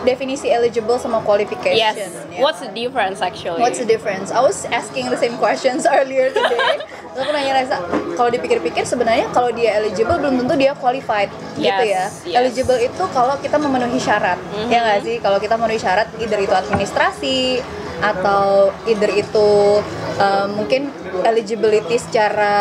definisi 0.07 0.47
eligible 0.49 0.97
sama 0.97 1.21
qualification. 1.21 1.77
Yes. 1.77 1.97
ya. 2.31 2.39
What's 2.41 2.61
the 2.63 2.71
difference 2.71 3.19
actually? 3.21 3.61
What's 3.61 3.79
the 3.79 3.87
difference? 3.87 4.31
I 4.31 4.41
was 4.41 4.65
asking 4.71 5.09
the 5.09 5.19
same 5.19 5.37
questions 5.37 5.85
earlier 5.97 6.31
today. 6.31 6.81
Aku 7.11 7.27
nanya 7.27 7.53
Reza, 7.53 7.77
kalau 8.15 8.29
dipikir-pikir 8.29 8.83
sebenarnya 8.83 9.27
kalau 9.29 9.51
dia 9.51 9.75
eligible 9.75 10.15
belum 10.15 10.39
tentu 10.39 10.55
dia 10.55 10.71
qualified 10.73 11.27
gitu 11.53 11.83
ya. 11.83 12.07
Yes, 12.07 12.23
yes. 12.23 12.33
Eligible 12.33 12.79
itu 12.79 13.03
kalau 13.11 13.35
kita 13.37 13.55
memenuhi 13.55 13.99
syarat, 13.99 14.39
Mhm. 14.39 14.67
ya 14.67 14.79
nggak 14.79 14.99
sih? 15.03 15.15
Kalau 15.19 15.37
kita 15.37 15.55
memenuhi 15.55 15.77
syarat, 15.77 16.07
either 16.17 16.39
itu 16.39 16.55
administrasi 16.55 17.59
atau 18.01 18.73
either 18.83 19.13
itu 19.13 19.77
um, 20.17 20.47
mungkin 20.55 20.89
eligibility 21.21 22.01
secara 22.01 22.53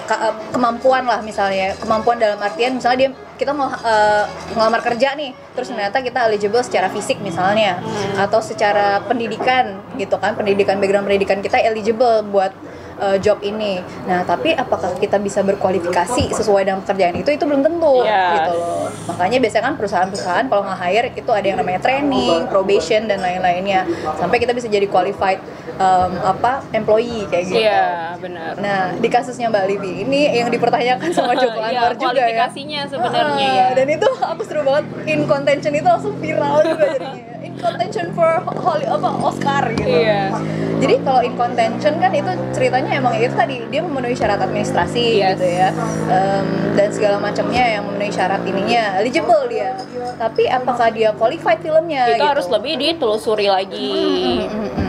ke- 0.00 0.16
uh, 0.16 0.32
kemampuan 0.48 1.04
lah 1.04 1.20
misalnya 1.20 1.76
kemampuan 1.76 2.16
dalam 2.16 2.40
artian 2.40 2.80
misalnya 2.80 2.98
dia 3.04 3.10
kita 3.36 3.52
mau 3.52 3.68
uh, 3.68 4.24
ngelamar 4.56 4.80
kerja 4.80 5.12
nih 5.12 5.36
terus 5.52 5.68
ternyata 5.68 6.00
kita 6.00 6.24
eligible 6.24 6.64
secara 6.64 6.88
fisik 6.88 7.20
misalnya 7.20 7.76
atau 8.16 8.40
secara 8.40 9.04
pendidikan 9.04 9.84
gitu 9.94 10.16
kan 10.16 10.32
pendidikan 10.32 10.80
background 10.80 11.04
pendidikan 11.04 11.44
kita 11.44 11.60
eligible 11.60 12.24
buat 12.24 12.56
uh, 12.98 13.16
job 13.16 13.38
ini 13.40 13.78
nah 14.04 14.22
tapi 14.22 14.52
apakah 14.52 14.94
kita 14.94 15.16
bisa 15.16 15.40
berkualifikasi 15.40 16.32
sesuai 16.32 16.62
dengan 16.62 16.80
pekerjaan 16.80 17.14
itu 17.14 17.30
itu 17.30 17.42
belum 17.42 17.60
tentu 17.60 17.94
Yes. 17.98 18.32
gitu 18.36 18.52
loh 18.52 18.86
makanya 19.06 19.38
biasanya 19.38 19.64
kan 19.64 19.74
perusahaan-perusahaan 19.76 20.44
kalau 20.46 20.62
nggak 20.62 20.78
hire 20.80 21.08
itu 21.12 21.30
ada 21.30 21.46
yang 21.46 21.58
namanya 21.58 21.80
training 21.80 22.46
probation 22.46 23.04
dan 23.04 23.18
lain-lainnya 23.18 23.86
sampai 24.14 24.36
kita 24.36 24.52
bisa 24.52 24.66
jadi 24.66 24.86
qualified 24.86 25.38
um, 25.76 26.12
apa 26.22 26.64
employee 26.72 27.24
kayak 27.26 27.44
gitu 27.46 27.58
Iya, 27.58 28.16
benar. 28.16 28.52
Nah, 28.56 28.94
di 28.94 29.08
kasusnya 29.08 29.48
Mbak 29.48 29.64
Livi 29.66 29.92
ini 30.02 30.28
yang 30.30 30.48
dipertanyakan 30.48 31.08
sama 31.10 31.32
Joko 31.42 31.58
Anwar 31.58 31.94
juga 31.94 32.12
ya. 32.12 32.26
kualifikasinya 32.26 32.80
sebenarnya 32.86 33.48
Ah, 33.48 33.56
ya. 33.56 33.66
Dan 33.74 33.86
itu 33.88 34.08
aku 34.08 34.42
seru 34.42 34.60
banget 34.60 34.84
in 35.06 35.24
contention 35.24 35.72
itu 35.72 35.84
langsung 35.84 36.14
viral 36.16 36.60
juga 36.62 36.84
jadinya. 36.92 37.35
Contention 37.56 38.06
for 38.12 38.30
Holly 38.56 38.84
apa 38.84 39.08
Oscar 39.20 39.64
gitu. 39.72 39.88
Iya. 39.88 40.32
Jadi 40.76 40.94
kalau 41.00 41.24
in 41.24 41.34
contention 41.34 41.96
kan 41.96 42.12
itu 42.12 42.28
ceritanya 42.52 43.00
emang 43.00 43.16
itu 43.16 43.32
tadi 43.32 43.64
dia 43.66 43.80
memenuhi 43.80 44.12
syarat 44.12 44.40
administrasi 44.40 45.04
Yes. 45.18 45.34
gitu 45.34 45.46
ya. 45.48 45.68
Em, 46.06 46.46
dan 46.76 46.88
segala 46.92 47.16
macamnya 47.16 47.64
yang 47.78 47.88
memenuhi 47.88 48.12
syarat 48.12 48.44
ininya 48.44 49.00
eligible 49.00 49.48
dia. 49.48 49.72
Tapi 50.16 50.44
apakah 50.46 50.88
dia 50.90 51.10
qualified 51.12 51.60
filmnya 51.60 52.12
itu 52.12 52.20
gitu. 52.20 52.28
harus 52.28 52.46
lebih 52.46 52.76
ditelusuri 52.76 53.48
lagi 53.48 53.92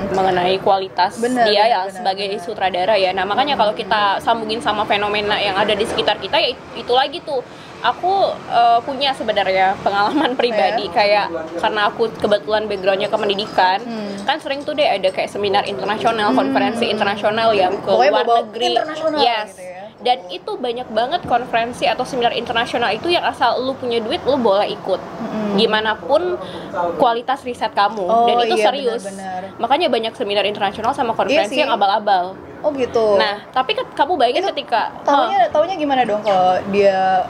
mengenai 0.09 0.57
kualitas 0.57 1.17
Bener, 1.17 1.43
dia 1.43 1.61
bener, 1.61 1.67
ya 1.67 1.79
bener, 1.81 1.93
sebagai 1.93 2.27
sutradara 2.39 2.95
ya. 2.95 3.11
Nah 3.11 3.23
makanya 3.23 3.53
kalau 3.53 3.71
kita 3.71 4.19
sambungin 4.19 4.57
sama 4.57 4.83
fenomena 4.83 5.35
yang 5.35 5.53
ada 5.53 5.71
di 5.71 5.83
sekitar 5.83 6.17
kita 6.17 6.35
ya 6.35 6.49
it- 6.49 6.67
itu 6.77 6.91
lagi 6.91 7.19
tuh. 7.21 7.41
Aku 7.79 8.09
eh, 8.49 8.79
punya 8.81 9.13
sebenarnya 9.13 9.77
pengalaman 9.79 10.33
pribadi 10.39 10.89
kayak 10.89 11.29
karena 11.55 11.87
aku 11.87 12.09
kebetulan 12.11 12.65
backgroundnya 12.65 13.05
ke 13.05 13.15
pendidikan, 13.15 13.77
Hmm. 13.79 14.17
kan 14.25 14.37
sering 14.37 14.61
tuh 14.61 14.73
deh 14.73 14.83
ada 14.83 15.07
kayak 15.07 15.29
seminar 15.29 15.61
internasional, 15.63 16.33
konferensi 16.33 16.85
internasional 16.85 17.53
yang 17.53 17.77
ke 17.77 17.85
Pokoknya 17.85 18.11
luar 18.17 18.25
negeri. 18.43 18.73
Yes. 19.19 19.49
gitu 19.51 19.61
ya. 19.63 19.76
Dan 19.97 20.29
itu 20.29 20.53
banyak 20.53 20.85
banget 20.89 21.25
konferensi 21.25 21.83
atau 21.83 22.05
seminar 22.05 22.29
internasional 22.31 22.93
itu 22.93 23.09
yang 23.09 23.25
asal 23.25 23.57
lu 23.57 23.73
punya 23.73 23.97
duit 23.97 24.21
lu 24.23 24.37
boleh 24.37 24.69
ikut. 24.69 25.01
Gimana 25.57 25.97
pun 25.97 26.37
kualitas 26.95 27.41
riset 27.41 27.73
kamu 27.73 28.05
Oh, 28.05 28.29
dan 28.29 28.45
itu 28.45 28.55
iya, 28.55 28.65
serius. 28.69 29.01
benar-benar. 29.01 29.57
Makanya 29.57 29.87
banyak 29.89 30.13
seminar 30.13 30.45
internasional 30.45 30.93
sama 30.93 31.17
konferensi 31.17 31.57
Iya 31.57 31.57
sih. 31.57 31.61
yang 31.65 31.73
abal-abal. 31.73 32.37
Oh 32.57 32.73
gitu. 32.73 33.15
Nah, 33.15 33.45
tapi 33.49 33.71
ke- 33.71 33.93
kamu 33.93 34.17
bayangin 34.17 34.41
Itu 34.41 34.49
ketika 34.51 34.89
Taunya 35.05 35.45
taunya 35.47 35.75
gimana 35.75 36.01
dong 36.03 36.25
kalau 36.25 36.57
dia 36.69 37.21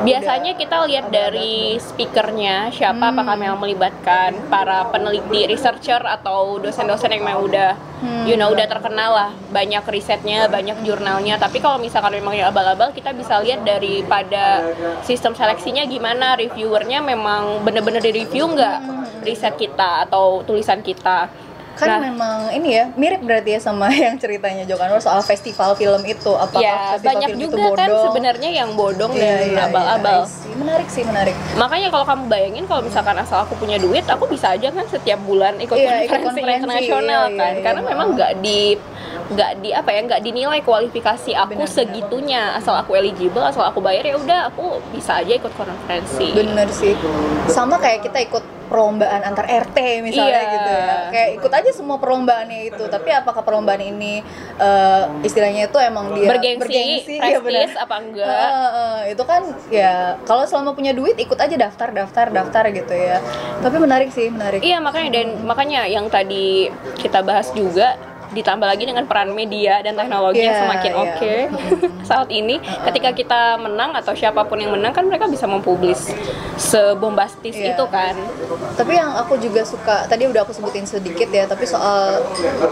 Biasanya 0.00 0.56
kita 0.56 0.88
lihat 0.88 1.12
dari 1.12 1.76
speakernya 1.76 2.72
siapa 2.72 2.96
Hmm. 3.04 3.12
apakah 3.12 3.36
memang 3.36 3.60
melibatkan 3.60 4.32
para 4.48 4.88
peneliti, 4.88 5.44
researcher 5.46 6.00
atau 6.00 6.56
dosen-dosen 6.56 7.12
yang 7.12 7.20
memang 7.20 7.44
udah 7.44 7.70
Hmm. 8.00 8.24
you 8.24 8.32
know 8.32 8.48
udah 8.48 8.64
terkenal 8.64 9.12
lah, 9.12 9.30
banyak 9.50 9.84
risetnya, 9.84 10.48
banyak 10.48 10.80
jurnalnya. 10.80 11.36
Tapi 11.36 11.60
kalau 11.60 11.76
misalkan 11.76 12.16
memang 12.16 12.32
yang 12.32 12.48
abal-abal 12.48 12.88
kita 12.90 13.12
bisa 13.12 13.36
lihat 13.38 13.60
daripada 13.60 14.64
sistem 15.02 15.36
seleksinya 15.36 15.84
gimana, 15.84 16.32
reviewernya 16.34 17.04
memang 17.04 17.60
bener-bener 17.60 18.00
di 18.00 18.16
review 18.16 18.48
nggak 18.48 18.78
Hmm. 18.80 19.04
riset 19.20 19.52
kita 19.54 20.08
atau 20.08 20.40
tulisan 20.40 20.80
kita. 20.80 21.28
Kan 21.78 21.88
Nah, 21.90 22.00
memang 22.06 22.38
ini 22.54 22.68
ya 22.76 22.84
mirip 22.94 23.20
berarti 23.22 23.56
ya 23.56 23.60
sama 23.60 23.90
yang 24.04 24.14
ceritanya 24.18 24.62
Joko 24.66 24.82
Anwar 24.84 25.02
soal 25.02 25.22
festival 25.22 25.74
film 25.74 26.02
itu 26.06 26.32
apakah 26.34 26.62
ya 26.62 26.94
festival 26.96 27.08
banyak 27.08 27.28
film 27.30 27.40
itu 27.40 27.46
juga 27.50 27.62
kan 27.74 27.88
bodong? 27.88 28.04
sebenarnya 28.10 28.50
yang 28.50 28.70
bodong 28.74 29.12
Iya, 29.14 29.20
dan 29.20 29.30
iya, 29.30 29.46
iya, 29.46 29.62
abal-abal. 29.66 30.18
See. 30.26 30.54
menarik 30.60 30.88
sih 30.92 31.02
menarik 31.08 31.32
Makanya 31.56 31.88
kalau 31.88 32.04
kamu 32.04 32.22
bayangin 32.28 32.64
kalau 32.68 32.82
misalkan 32.84 33.16
asal 33.16 33.40
aku 33.42 33.56
punya 33.56 33.80
duit, 33.80 34.04
aku 34.04 34.28
bisa 34.28 34.52
aja 34.52 34.68
kan 34.68 34.84
setiap 34.86 35.16
bulan 35.24 35.56
ikut 35.56 35.72
ikut 35.72 35.88
konferensi, 35.88 36.26
konferensi, 36.26 36.58
internasional 36.60 37.22
iya, 37.32 37.38
kan. 37.40 37.52
iya, 37.56 37.62
Karena 37.64 37.80
iya. 37.80 37.88
memang 37.88 38.06
nggak 38.12 38.32
di 38.44 38.60
nggak 39.30 39.52
di 39.62 39.70
apa 39.70 39.90
ya 39.94 40.00
nggak 40.10 40.22
dinilai 40.26 40.60
kualifikasi 40.60 41.30
aku 41.38 41.54
benar. 41.54 41.70
segitunya 41.70 42.42
asal 42.58 42.74
aku 42.74 42.98
eligible 42.98 43.38
asal 43.46 43.62
aku 43.62 43.78
bayar 43.78 44.02
ya 44.02 44.18
udah 44.18 44.50
aku 44.50 44.82
bisa 44.90 45.22
aja 45.22 45.38
ikut 45.38 45.54
konferensi 45.54 46.34
bener 46.34 46.66
sih 46.74 46.98
sama 47.46 47.78
kayak 47.78 48.10
kita 48.10 48.26
ikut 48.26 48.42
perlombaan 48.70 49.20
antar 49.26 49.50
RT 49.50 49.76
misalnya 50.00 50.30
Iya. 50.40 50.52
gitu 50.54 50.70
ya. 50.70 50.94
Kayak 51.10 51.30
ikut 51.42 51.52
aja 51.52 51.70
semua 51.74 51.98
perlombaannya 51.98 52.70
itu. 52.70 52.84
Tapi 52.86 53.10
apakah 53.10 53.42
perlombaan 53.42 53.82
ini 53.82 54.22
eh, 54.56 55.04
istilahnya 55.26 55.66
itu 55.66 55.78
emang 55.82 56.14
dia 56.14 56.30
bergengsi, 56.30 57.18
ya 57.18 57.42
benar 57.42 57.66
prestis 57.66 57.74
apa 57.74 57.94
enggak? 57.98 58.30
Eh, 58.30 58.70
eh, 58.70 59.00
itu 59.12 59.22
kan 59.26 59.42
ya 59.68 60.14
kalau 60.22 60.46
selama 60.46 60.72
punya 60.72 60.94
duit 60.94 61.18
ikut 61.18 61.36
aja 61.36 61.56
daftar 61.58 61.90
daftar 61.90 62.30
daftar 62.30 62.64
gitu 62.70 62.94
ya. 62.94 63.18
Tapi 63.58 63.76
menarik 63.76 64.14
sih 64.14 64.30
menarik. 64.30 64.62
Iya 64.62 64.78
makanya 64.78 65.10
dan 65.18 65.26
makanya 65.42 65.80
yang 65.84 66.06
tadi 66.06 66.70
kita 67.02 67.26
bahas 67.26 67.50
juga 67.50 67.98
ditambah 68.30 68.62
lagi 68.64 68.84
dengan 68.84 69.04
peran 69.04 69.30
media 69.30 69.80
dan 69.80 69.94
teknologi 69.94 70.38
yang 70.38 70.52
Iya, 70.52 70.60
semakin 70.60 70.92
iya. 70.92 71.00
oke 71.00 71.34
saat 72.10 72.28
ini 72.28 72.56
ketika 72.58 73.10
kita 73.10 73.40
menang 73.56 73.90
atau 73.92 74.12
siapa 74.12 74.42
pun 74.42 74.56
yang 74.56 74.70
menang 74.70 74.90
kan 74.90 75.02
mereka 75.02 75.26
bisa 75.26 75.44
mempublis 75.44 76.10
sebombastis 76.56 77.52
Iya. 77.52 77.72
itu 77.72 77.84
kan 77.86 78.14
tapi 78.72 78.94
yang 78.94 79.10
aku 79.14 79.36
juga 79.36 79.62
suka 79.62 80.06
tadi 80.06 80.24
udah 80.24 80.40
aku 80.40 80.52
sebutin 80.52 80.84
sedikit 80.84 81.28
ya 81.28 81.44
tapi 81.44 81.64
soal 81.64 82.22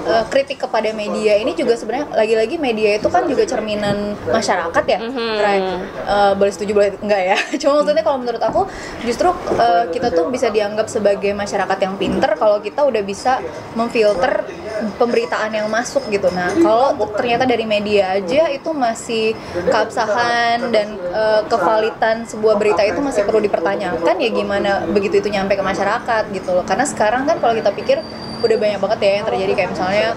eh, 0.04 0.24
kritik 0.28 0.58
kepada 0.58 0.88
media 0.90 1.34
ini 1.34 1.52
juga 1.52 1.74
sebenarnya 1.74 2.12
lagi-lagi 2.12 2.56
media 2.56 2.94
itu 2.94 3.06
kan 3.06 3.24
juga 3.24 3.42
cerminan 3.44 3.96
masyarakat 4.24 4.84
ya 4.86 4.98
Mhm. 5.00 5.32
Ray. 5.38 5.58
Eh, 5.58 6.32
boleh 6.34 6.50
setuju 6.50 6.72
boleh 6.72 6.90
enggak 6.98 7.22
ya 7.24 7.36
cuma 7.60 7.78
maksudnya 7.78 8.02
kalau 8.02 8.18
menurut 8.18 8.40
aku 8.40 8.62
justru 9.02 9.28
eh, 9.54 9.84
kita 9.90 10.10
tuh 10.10 10.28
bisa 10.28 10.48
dianggap 10.48 10.86
sebagai 10.86 11.32
masyarakat 11.32 11.78
yang 11.78 11.94
pinter 11.96 12.30
kalau 12.34 12.58
kita 12.58 12.80
udah 12.80 13.02
bisa 13.02 13.38
memfilter 13.74 14.44
pemberitaan 14.96 15.50
yang 15.54 15.66
masuk 15.68 16.04
gitu. 16.08 16.30
Nah 16.30 16.52
kalau 16.58 16.94
ternyata 17.14 17.44
dari 17.44 17.64
media 17.64 18.18
aja 18.18 18.48
itu 18.52 18.70
masih 18.70 19.34
keabsahan 19.68 20.70
dan 20.70 20.94
eh, 20.98 21.42
kevalitan 21.50 22.26
sebuah 22.28 22.56
berita 22.56 22.82
itu 22.84 22.98
masih 23.02 23.26
perlu 23.26 23.42
dipertanyakan 23.42 24.14
ya 24.18 24.30
gimana 24.30 24.86
begitu 24.90 25.18
itu 25.18 25.28
nyampe 25.28 25.58
ke 25.58 25.64
masyarakat 25.64 26.22
gitu 26.32 26.50
loh. 26.54 26.64
Karena 26.64 26.84
sekarang 26.86 27.26
kan 27.26 27.36
kalau 27.42 27.54
kita 27.56 27.70
pikir 27.74 27.98
udah 28.38 28.56
banyak 28.56 28.78
banget 28.78 28.98
ya 29.02 29.10
yang 29.18 29.26
terjadi 29.26 29.52
kayak 29.54 29.70
misalnya 29.74 30.08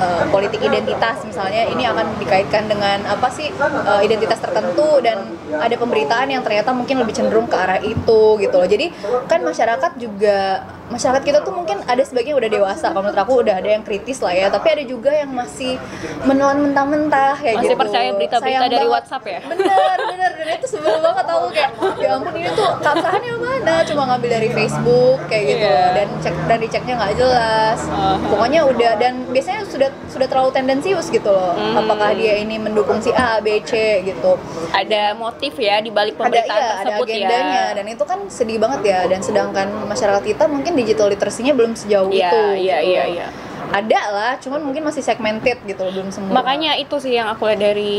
eh, 0.00 0.24
politik 0.32 0.60
identitas. 0.64 1.20
Misalnya 1.28 1.68
ini 1.68 1.84
akan 1.84 2.16
dikaitkan 2.16 2.66
dengan 2.66 3.04
apa 3.04 3.28
sih 3.28 3.52
eh, 3.52 4.00
identitas 4.02 4.40
tertentu 4.40 5.04
dan 5.04 5.20
ada 5.60 5.76
pemberitaan 5.76 6.32
yang 6.32 6.40
ternyata 6.40 6.72
mungkin 6.72 7.04
lebih 7.04 7.14
cenderung 7.14 7.46
ke 7.46 7.56
arah 7.56 7.78
itu 7.84 8.40
gitu 8.40 8.56
loh. 8.56 8.68
Jadi 8.68 8.90
kan 9.28 9.44
masyarakat 9.44 9.92
juga 10.00 10.64
masyarakat 10.90 11.22
kita 11.22 11.38
tuh 11.46 11.54
mungkin 11.54 11.78
ada 11.86 12.02
sebagian 12.02 12.34
udah 12.34 12.50
dewasa. 12.50 12.90
Kalau 12.90 13.06
menurut 13.06 13.20
aku 13.20 13.32
udah 13.46 13.62
ada 13.62 13.68
yang 13.70 13.84
kritis 13.86 14.18
lah 14.24 14.34
ya. 14.34 14.46
Tapi 14.50 14.80
ada 14.80 14.82
juga 14.88 15.14
yang 15.14 15.30
masih 15.30 15.78
menelan 16.26 16.70
mentah-mentah 16.70 17.38
kayak 17.38 17.62
masih 17.62 17.76
gitu. 17.76 17.82
percaya 17.84 18.08
berita-berita 18.16 18.66
dari 18.66 18.74
banget. 18.74 18.94
WhatsApp 18.96 19.24
ya? 19.28 19.40
Bener 19.46 19.98
bener. 20.10 20.30
Dan 20.40 20.48
itu 20.56 20.66
sebel 20.66 20.96
banget 20.98 21.26
aku 21.28 21.46
kayak 21.54 21.70
ya 22.00 22.10
ampun 22.16 22.34
ini 22.34 22.50
tuh 22.56 22.70
keabsahannya 22.82 23.34
mana? 23.38 23.74
Cuma 23.86 24.02
ngambil 24.10 24.30
dari 24.40 24.48
Facebook 24.50 25.18
kayak 25.30 25.44
gitu. 25.46 25.66
Loh 25.68 25.90
dan 25.94 26.08
cek 26.22 26.34
dan 26.48 26.58
diceknya 26.58 26.94
nggak 26.96 27.14
jelas. 27.18 27.78
Uh-huh. 27.90 28.16
pokoknya 28.30 28.60
udah 28.66 28.92
dan 28.98 29.14
biasanya 29.30 29.62
sudah 29.66 29.89
sudah 30.10 30.26
terlalu 30.26 30.50
tendensius 30.50 31.06
gitu 31.08 31.30
loh. 31.30 31.54
Hmm. 31.54 31.86
apakah 31.86 32.12
dia 32.14 32.38
ini 32.42 32.58
mendukung 32.58 32.98
si 32.98 33.14
A 33.14 33.38
B 33.38 33.62
C 33.62 34.02
gitu. 34.04 34.38
Ada 34.74 35.14
motif 35.14 35.54
ya 35.56 35.78
di 35.78 35.94
balik 35.94 36.18
ada 36.18 36.26
pemberitaan 36.26 36.60
iya 36.60 36.66
ada 36.66 36.76
tersebut 36.82 37.06
agendanya. 37.06 37.62
Ya 37.62 37.66
dan 37.78 37.86
itu 37.86 38.04
kan 38.04 38.18
sedih 38.26 38.58
banget 38.58 38.80
ya. 38.86 39.00
Dan 39.06 39.20
sedangkan 39.22 39.68
masyarakat 39.86 40.22
kita 40.26 40.44
mungkin 40.50 40.72
digital 40.74 41.08
literacy-nya 41.10 41.52
belum 41.54 41.78
sejauh 41.78 42.10
Iya, 42.10 42.28
itu 42.30 42.40
iya, 42.58 42.78
gitu. 42.80 42.90
iya, 42.90 43.04
iya. 43.06 43.28
ada 43.70 44.00
lah 44.10 44.32
cuman 44.42 44.66
mungkin 44.66 44.82
masih 44.82 44.98
segmented 44.98 45.62
gitu 45.62 45.78
loh 45.86 45.94
belum 45.94 46.10
semua. 46.10 46.42
Makanya 46.42 46.74
itu 46.74 46.98
sih 46.98 47.14
yang 47.14 47.30
aku 47.30 47.46
lihat 47.46 47.62
dari 47.62 47.94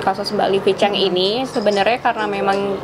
kasus 0.00 0.32
Mbak 0.32 0.48
Livi 0.48 0.72
Chang 0.80 0.96
ini. 0.96 1.44
Sebenarnya 1.44 2.00
karena 2.00 2.24
memang 2.24 2.80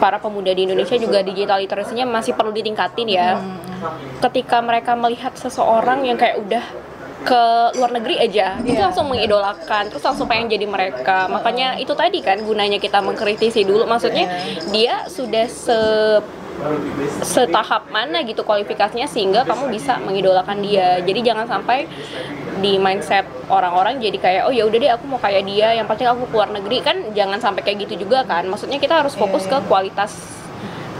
para 0.00 0.16
pemuda 0.16 0.56
di 0.56 0.64
Indonesia 0.64 0.96
juga 0.96 1.20
digital 1.20 1.60
literasinya 1.60 2.08
masih 2.08 2.32
perlu 2.32 2.56
ditingkatin 2.56 3.08
ya. 3.12 3.36
Hmm. 3.36 3.60
ketika 4.24 4.64
mereka 4.64 4.96
melihat 4.96 5.36
seseorang 5.36 6.08
yang 6.08 6.16
kayak 6.16 6.40
udah 6.40 6.64
ke 7.24 7.44
luar 7.80 7.90
negeri 7.90 8.20
aja. 8.20 8.60
Itu 8.60 8.76
Iya. 8.76 8.92
langsung 8.92 9.08
mengidolakan 9.08 9.88
terus 9.88 10.04
langsung 10.04 10.28
pengen 10.28 10.52
jadi 10.52 10.68
mereka. 10.68 11.26
Makanya 11.32 11.80
itu 11.80 11.96
tadi 11.96 12.20
kan 12.20 12.38
gunanya 12.44 12.76
kita 12.76 13.00
mengkritisi 13.00 13.64
dulu. 13.64 13.88
Maksudnya 13.88 14.28
dia 14.70 15.08
sudah 15.08 15.48
se 15.48 15.80
setahap 17.24 17.90
mana 17.90 18.22
gitu 18.22 18.46
kualifikasinya 18.46 19.10
sehingga 19.10 19.42
kamu 19.42 19.74
bisa 19.74 19.98
mengidolakan 19.98 20.62
dia. 20.62 21.02
Jadi 21.02 21.20
jangan 21.26 21.50
sampai 21.50 21.90
di 22.62 22.78
mindset 22.78 23.26
orang-orang 23.50 23.98
jadi 23.98 24.16
kayak 24.22 24.42
oh 24.46 24.54
ya 24.54 24.62
udah 24.62 24.78
deh 24.78 24.92
aku 24.94 25.04
mau 25.10 25.18
kayak 25.18 25.42
dia. 25.50 25.74
Yang 25.74 25.86
penting 25.90 26.08
aku 26.14 26.30
keluar 26.30 26.48
negeri. 26.54 26.78
Kan 26.84 27.10
jangan 27.16 27.42
sampai 27.42 27.66
kayak 27.66 27.88
gitu 27.88 28.06
juga 28.06 28.22
kan. 28.22 28.46
Maksudnya 28.46 28.78
kita 28.78 29.02
harus 29.02 29.18
fokus 29.18 29.50
ke 29.50 29.58
kualitas 29.66 30.14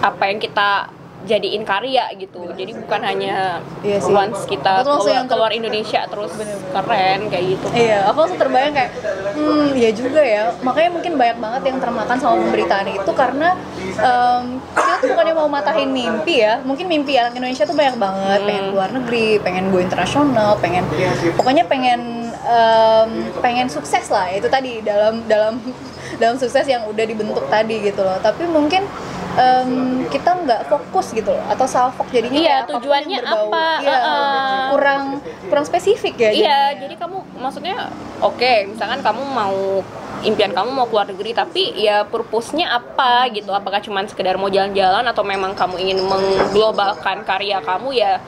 apa 0.03 0.27
yang 0.27 0.43
kita 0.43 0.91
jadiin 1.25 1.65
karya 1.65 2.05
gitu 2.15 2.53
jadi 2.53 2.73
bukan 2.77 3.01
hanya 3.01 3.65
Iya 3.81 3.99
sih. 3.99 4.13
once 4.13 4.45
kita 4.45 4.81
keluar, 4.81 5.09
yang 5.09 5.25
ter- 5.25 5.33
keluar 5.33 5.51
Indonesia 5.51 6.05
terus 6.05 6.33
keren 6.71 7.21
kayak 7.27 7.45
gitu 7.57 7.67
Iya, 7.75 8.07
aku 8.07 8.17
langsung 8.21 8.39
terbayang 8.39 8.73
kayak, 8.73 8.91
hmm, 9.35 9.67
ya 9.75 9.91
juga 9.91 10.23
ya. 10.23 10.45
Makanya 10.61 10.91
mungkin 10.91 11.13
banyak 11.15 11.39
banget 11.39 11.63
yang 11.67 11.79
termakan 11.79 12.17
sama 12.17 12.35
pemberitaan 12.39 12.87
itu 12.89 13.11
karena 13.13 13.49
em, 13.95 14.43
kita 14.71 14.95
tuh 15.01 15.09
bukannya 15.11 15.35
mau 15.35 15.49
matahin 15.49 15.91
mimpi 15.91 16.41
ya. 16.41 16.63
Mungkin 16.63 16.87
mimpi 16.87 17.17
anak 17.17 17.35
Indonesia 17.35 17.65
tuh 17.65 17.75
banyak 17.75 17.97
banget, 17.97 18.39
pengen 18.43 18.65
keluar 18.71 18.89
negeri, 18.91 19.29
pengen 19.41 19.65
go 19.69 19.79
internasional, 19.79 20.55
pengen, 20.59 20.85
pokoknya 21.35 21.65
pengen 21.67 22.01
em, 22.31 23.11
pengen 23.41 23.67
sukses 23.67 24.07
lah. 24.09 24.31
Itu 24.31 24.47
tadi 24.47 24.81
dalam 24.81 25.27
dalam 25.27 25.59
dalam 26.23 26.37
sukses 26.37 26.65
yang 26.65 26.87
udah 26.87 27.05
dibentuk 27.05 27.45
tadi 27.49 27.83
gitu 27.83 28.01
loh. 28.01 28.19
Tapi 28.21 28.47
mungkin 28.47 28.87
em, 29.35 29.71
kita 30.09 30.31
nggak 30.37 30.61
fokus 30.67 31.11
gitu 31.11 31.31
loh, 31.31 31.45
atau 31.47 31.67
salfok 31.67 32.07
jadinya 32.09 32.39
Iya, 32.39 32.57
tujuannya 32.67 33.19
berbau. 33.19 33.51
apa? 33.51 33.67
Iya, 33.81 33.97
Uh-uh. 33.97 34.63
kurang 34.73 35.03
kurang 35.47 35.65
spesifik 35.65 36.15
ya. 36.17 36.31
Iya, 36.31 36.35
jadinya. 36.35 36.59
jadi 36.81 36.95
kamu 36.97 37.17
maksudnya 37.37 37.77
oke, 38.19 38.53
misalkan 38.71 39.01
kamu 39.01 39.23
mau 39.25 39.59
impian 40.23 40.51
kamu 40.51 40.71
mau 40.71 40.87
keluar 40.87 41.05
negeri 41.05 41.31
tapi 41.33 41.75
ya 41.77 42.03
purpose-nya 42.03 42.73
apa 42.73 43.29
gitu? 43.29 43.51
Apakah 43.51 43.79
cuma 43.79 44.01
sekedar 44.05 44.35
mau 44.35 44.49
jalan-jalan 44.49 45.05
atau 45.05 45.21
memang 45.21 45.53
kamu 45.53 45.77
ingin 45.79 45.99
mengglobalkan 46.01 47.23
karya 47.23 47.61
kamu 47.61 47.93
ya 47.93 48.23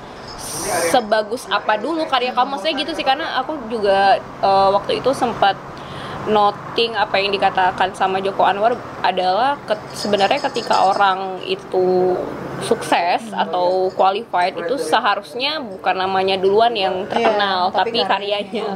sebagus 0.91 1.47
apa 1.49 1.79
dulu 1.79 2.05
karya 2.05 2.31
kamu 2.31 2.49
maksudnya 2.53 2.75
gitu 2.77 2.93
sih 2.93 3.07
karena 3.07 3.41
aku 3.41 3.57
juga 3.69 4.19
eh, 4.21 4.69
waktu 4.75 5.01
itu 5.01 5.11
sempat 5.13 5.55
noting 6.27 6.93
apa 6.93 7.17
yang 7.17 7.31
dikatakan 7.31 7.95
sama 7.95 8.19
Joko 8.19 8.43
Anwar 8.43 8.75
adalah 9.01 9.55
ke- 9.63 9.79
sebenarnya 9.93 10.43
ketika 10.51 10.87
orang 10.87 11.41
itu 11.43 12.19
sukses 12.59 13.21
atau 13.31 13.93
qualified 13.93 14.57
itu 14.57 14.75
seharusnya 14.77 15.61
bukan 15.61 15.93
namanya 15.95 16.35
duluan 16.35 16.73
yang 16.73 17.05
terkenal 17.05 17.69
Iya, 17.69 17.75
tapi 17.75 17.99
tapi, 18.01 18.09
karyanya. 18.09 18.67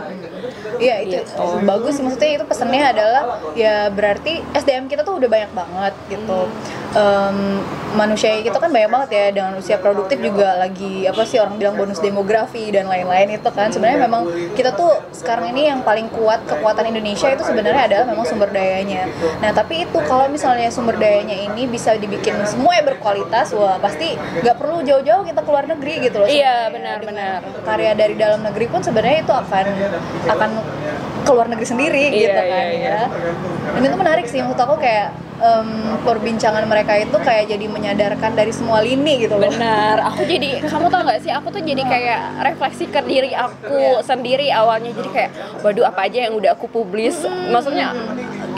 Iya 0.79 0.97
itu 1.03 1.17
Gitu. 1.21 1.43
bagus 1.65 1.99
sih 1.99 2.03
maksudnya 2.03 2.31
itu 2.39 2.45
pesannya 2.47 2.83
adalah 2.83 3.23
ya 3.53 3.89
berarti 3.89 4.41
SDM 4.55 4.87
kita 4.87 5.03
tuh 5.03 5.19
udah 5.19 5.29
banyak 5.29 5.53
banget 5.53 5.95
gitu. 6.09 6.49
Em, 6.91 7.63
manusia 7.93 8.39
kita 8.39 8.59
kan 8.59 8.71
banyak 8.71 8.91
banget 8.91 9.11
ya 9.11 9.25
dengan 9.31 9.53
usia 9.55 9.79
produktif 9.79 10.19
juga 10.19 10.59
lagi 10.59 11.07
apa 11.07 11.23
sih 11.23 11.39
orang 11.39 11.55
bilang 11.55 11.75
bonus 11.75 11.99
demografi 11.99 12.71
dan 12.71 12.87
lain-lain 12.87 13.35
itu 13.35 13.51
kan 13.51 13.71
sebenarnya 13.71 14.07
memang 14.07 14.27
kita 14.55 14.75
tuh 14.75 14.99
sekarang 15.11 15.51
ini 15.51 15.71
yang 15.71 15.83
paling 15.83 16.11
kuat 16.11 16.43
kekuatan 16.47 16.87
Indonesia 16.87 17.31
itu 17.31 17.43
sebenarnya 17.43 17.87
adalah 17.87 18.05
memang 18.07 18.27
sumber 18.27 18.51
dayanya. 18.51 19.07
Nah 19.39 19.51
tapi 19.51 19.87
itu 19.87 19.99
kalau 20.07 20.27
misalnya 20.27 20.71
sumber 20.71 20.95
dayanya 20.97 21.35
ini 21.37 21.67
bisa 21.67 21.95
dibikin 21.95 22.35
semua 22.43 22.75
yang 22.75 22.87
berkualitas 22.87 23.55
wah 23.55 23.79
pasti 23.79 24.15
nggak 24.15 24.57
perlu 24.57 24.83
jauh-jauh 24.83 25.23
kita 25.23 25.41
keluar 25.43 25.67
negeri 25.67 25.95
gitu 26.05 26.23
loh. 26.23 26.29
Iya, 26.31 26.71
sebenarnya. 26.71 26.75
benar, 26.75 26.99
Dengan 27.01 27.39
benar. 27.43 27.63
karya 27.67 27.93
dari 27.95 28.15
dalam 28.15 28.41
negeri 28.43 28.67
pun 28.67 28.81
sebenarnya 28.81 29.19
itu 29.23 29.33
akan 29.33 29.65
akan 30.41 30.51
ke 31.21 31.31
luar 31.31 31.53
negeri 31.53 31.69
sendiri 31.69 32.05
Iya, 32.09 32.17
gitu 32.17 32.41
kan 32.41 32.49
iya, 32.49 32.65
iya. 32.73 32.89
ya. 32.89 33.01
Dan 33.77 33.83
itu 33.85 33.97
menarik 34.01 34.25
sih 34.25 34.41
maksud 34.41 34.57
aku 34.57 34.81
kayak 34.81 35.13
em, 35.37 35.69
perbincangan 36.01 36.65
mereka 36.65 36.97
itu 36.97 37.13
kayak 37.13 37.45
jadi 37.47 37.67
menyadarkan 37.67 38.33
dari 38.33 38.49
semua 38.51 38.81
lini 38.81 39.21
gitu 39.21 39.37
loh. 39.37 39.45
Benar, 39.47 40.01
aku 40.03 40.25
jadi 40.25 40.65
kamu 40.65 40.89
tau 40.89 41.05
gak 41.05 41.21
sih, 41.21 41.29
aku 41.29 41.49
tuh 41.51 41.61
jadi 41.61 41.81
kayak 41.81 42.21
refleksi 42.43 42.85
ke 42.87 43.01
diri 43.03 43.33
aku 43.33 44.01
Iya. 44.01 44.01
sendiri 44.01 44.49
awalnya. 44.49 44.97
Jadi 44.97 45.09
kayak, 45.09 45.31
waduh 45.61 45.85
apa 45.85 46.09
aja 46.09 46.25
yang 46.25 46.35
udah 46.35 46.53
aku 46.53 46.67
publis, 46.67 47.21
maksudnya 47.49 47.93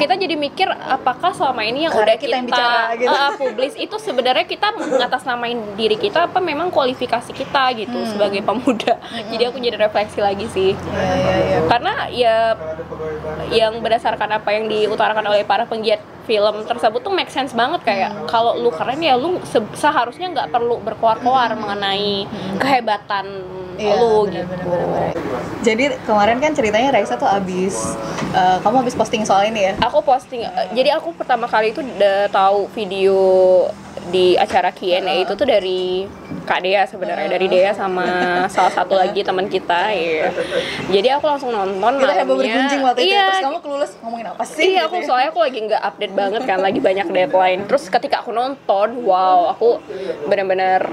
kita 0.03 0.15
jadi 0.17 0.35
mikir 0.35 0.67
apakah 0.69 1.31
selama 1.31 1.63
ini 1.63 1.87
yang 1.87 1.95
Karya 1.95 2.03
udah 2.05 2.17
kita 2.17 2.27
kita, 2.27 2.37
yang 2.37 2.47
bicara, 2.47 2.81
gitu. 2.95 3.09
uh, 3.09 3.31
publis 3.33 3.75
itu 3.77 3.97
sebenarnya 3.97 4.45
kita 4.45 4.69
ngatasnamain 4.73 5.59
diri 5.73 5.95
kita 5.97 6.27
apa 6.27 6.39
memang 6.39 6.69
kualifikasi 6.69 7.31
kita 7.31 7.65
gitu 7.79 7.95
Hmm. 7.95 8.09
sebagai 8.09 8.43
pemuda. 8.43 8.99
Jadi 9.31 9.43
aku 9.45 9.57
jadi 9.57 9.79
refleksi 9.79 10.19
lagi 10.19 10.47
sih. 10.49 10.75
Iya, 10.75 11.05
iya, 11.15 11.35
iya. 11.39 11.59
Karena 11.65 11.93
ya 12.11 12.37
yang 13.51 13.79
berdasarkan 13.79 14.35
apa 14.35 14.51
yang 14.51 14.67
diutarakan 14.67 15.23
oleh 15.25 15.43
para 15.43 15.65
penggiat 15.65 16.01
film 16.23 16.63
tersebut 16.63 16.99
tuh 16.99 17.11
make 17.11 17.29
sense 17.29 17.51
banget 17.53 17.83
kayak 17.83 18.27
kalau 18.27 18.55
lu 18.55 18.71
keren 18.71 18.99
ya 18.99 19.15
lu 19.15 19.43
se- 19.43 19.75
seharusnya 19.75 20.31
nggak 20.31 20.49
perlu 20.49 20.79
berkoar-koar 20.79 21.55
mengenai 21.55 22.27
kehebatan 22.59 23.27
Iya, 23.83 23.95
lu 23.99 24.31
bener, 24.31 24.47
gitu. 24.47 24.47
bener, 24.49 24.67
bener, 24.67 24.87
bener. 24.87 25.13
Jadi 25.63 25.85
kemarin 26.07 26.39
kan 26.43 26.53
ceritanya 26.55 26.89
Raisa 26.95 27.15
tuh 27.19 27.31
abis 27.31 27.95
eh, 28.35 28.59
kamu 28.63 28.87
habis 28.87 28.95
posting 28.95 29.23
soal 29.27 29.51
ini 29.51 29.71
ya? 29.71 29.75
Aku 29.83 30.03
posting, 30.03 30.43
eh, 30.47 30.69
jadi 30.75 30.99
aku 30.99 31.15
pertama 31.15 31.47
kali 31.51 31.75
itu 31.75 31.83
udah 31.83 32.31
tahu 32.31 32.71
video 32.75 33.19
di 34.11 34.35
acara 34.35 34.75
Q&A 34.75 35.23
itu 35.23 35.33
tuh 35.39 35.47
dari 35.47 36.09
Kak 36.43 36.59
Dea 36.67 36.83
sebenarnya 36.91 37.29
dari 37.31 37.47
Dea 37.47 37.71
sama 37.71 38.07
salah 38.51 38.73
satu 38.75 38.99
lagi 38.99 39.23
teman 39.23 39.47
kita 39.47 39.95
ya. 39.95 40.27
Jadi 40.91 41.09
aku 41.15 41.25
langsung 41.31 41.55
nonton 41.55 42.03
Kita 42.03 42.15
heboh 42.19 42.35
bergunjing 42.35 42.83
waktu 42.83 43.01
itu 43.07 43.15
Iya, 43.15 43.25
terus 43.31 43.45
kamu 43.47 43.59
kelulus 43.63 43.93
ngomongin 44.03 44.27
apa 44.35 44.43
sih? 44.43 44.75
Iya, 44.75 44.83
gitu 44.83 44.87
aku 44.91 44.97
ya. 44.99 45.05
soalnya 45.07 45.29
aku 45.31 45.41
lagi 45.47 45.59
nggak 45.63 45.83
update 45.87 46.15
banget 46.19 46.43
kan, 46.43 46.59
lagi 46.59 46.81
banyak 46.83 47.07
deadline. 47.15 47.61
Terus 47.71 47.85
ketika 47.87 48.17
aku 48.27 48.31
nonton, 48.35 48.89
wow, 49.07 49.55
aku 49.55 49.79
benar-benar 50.27 50.91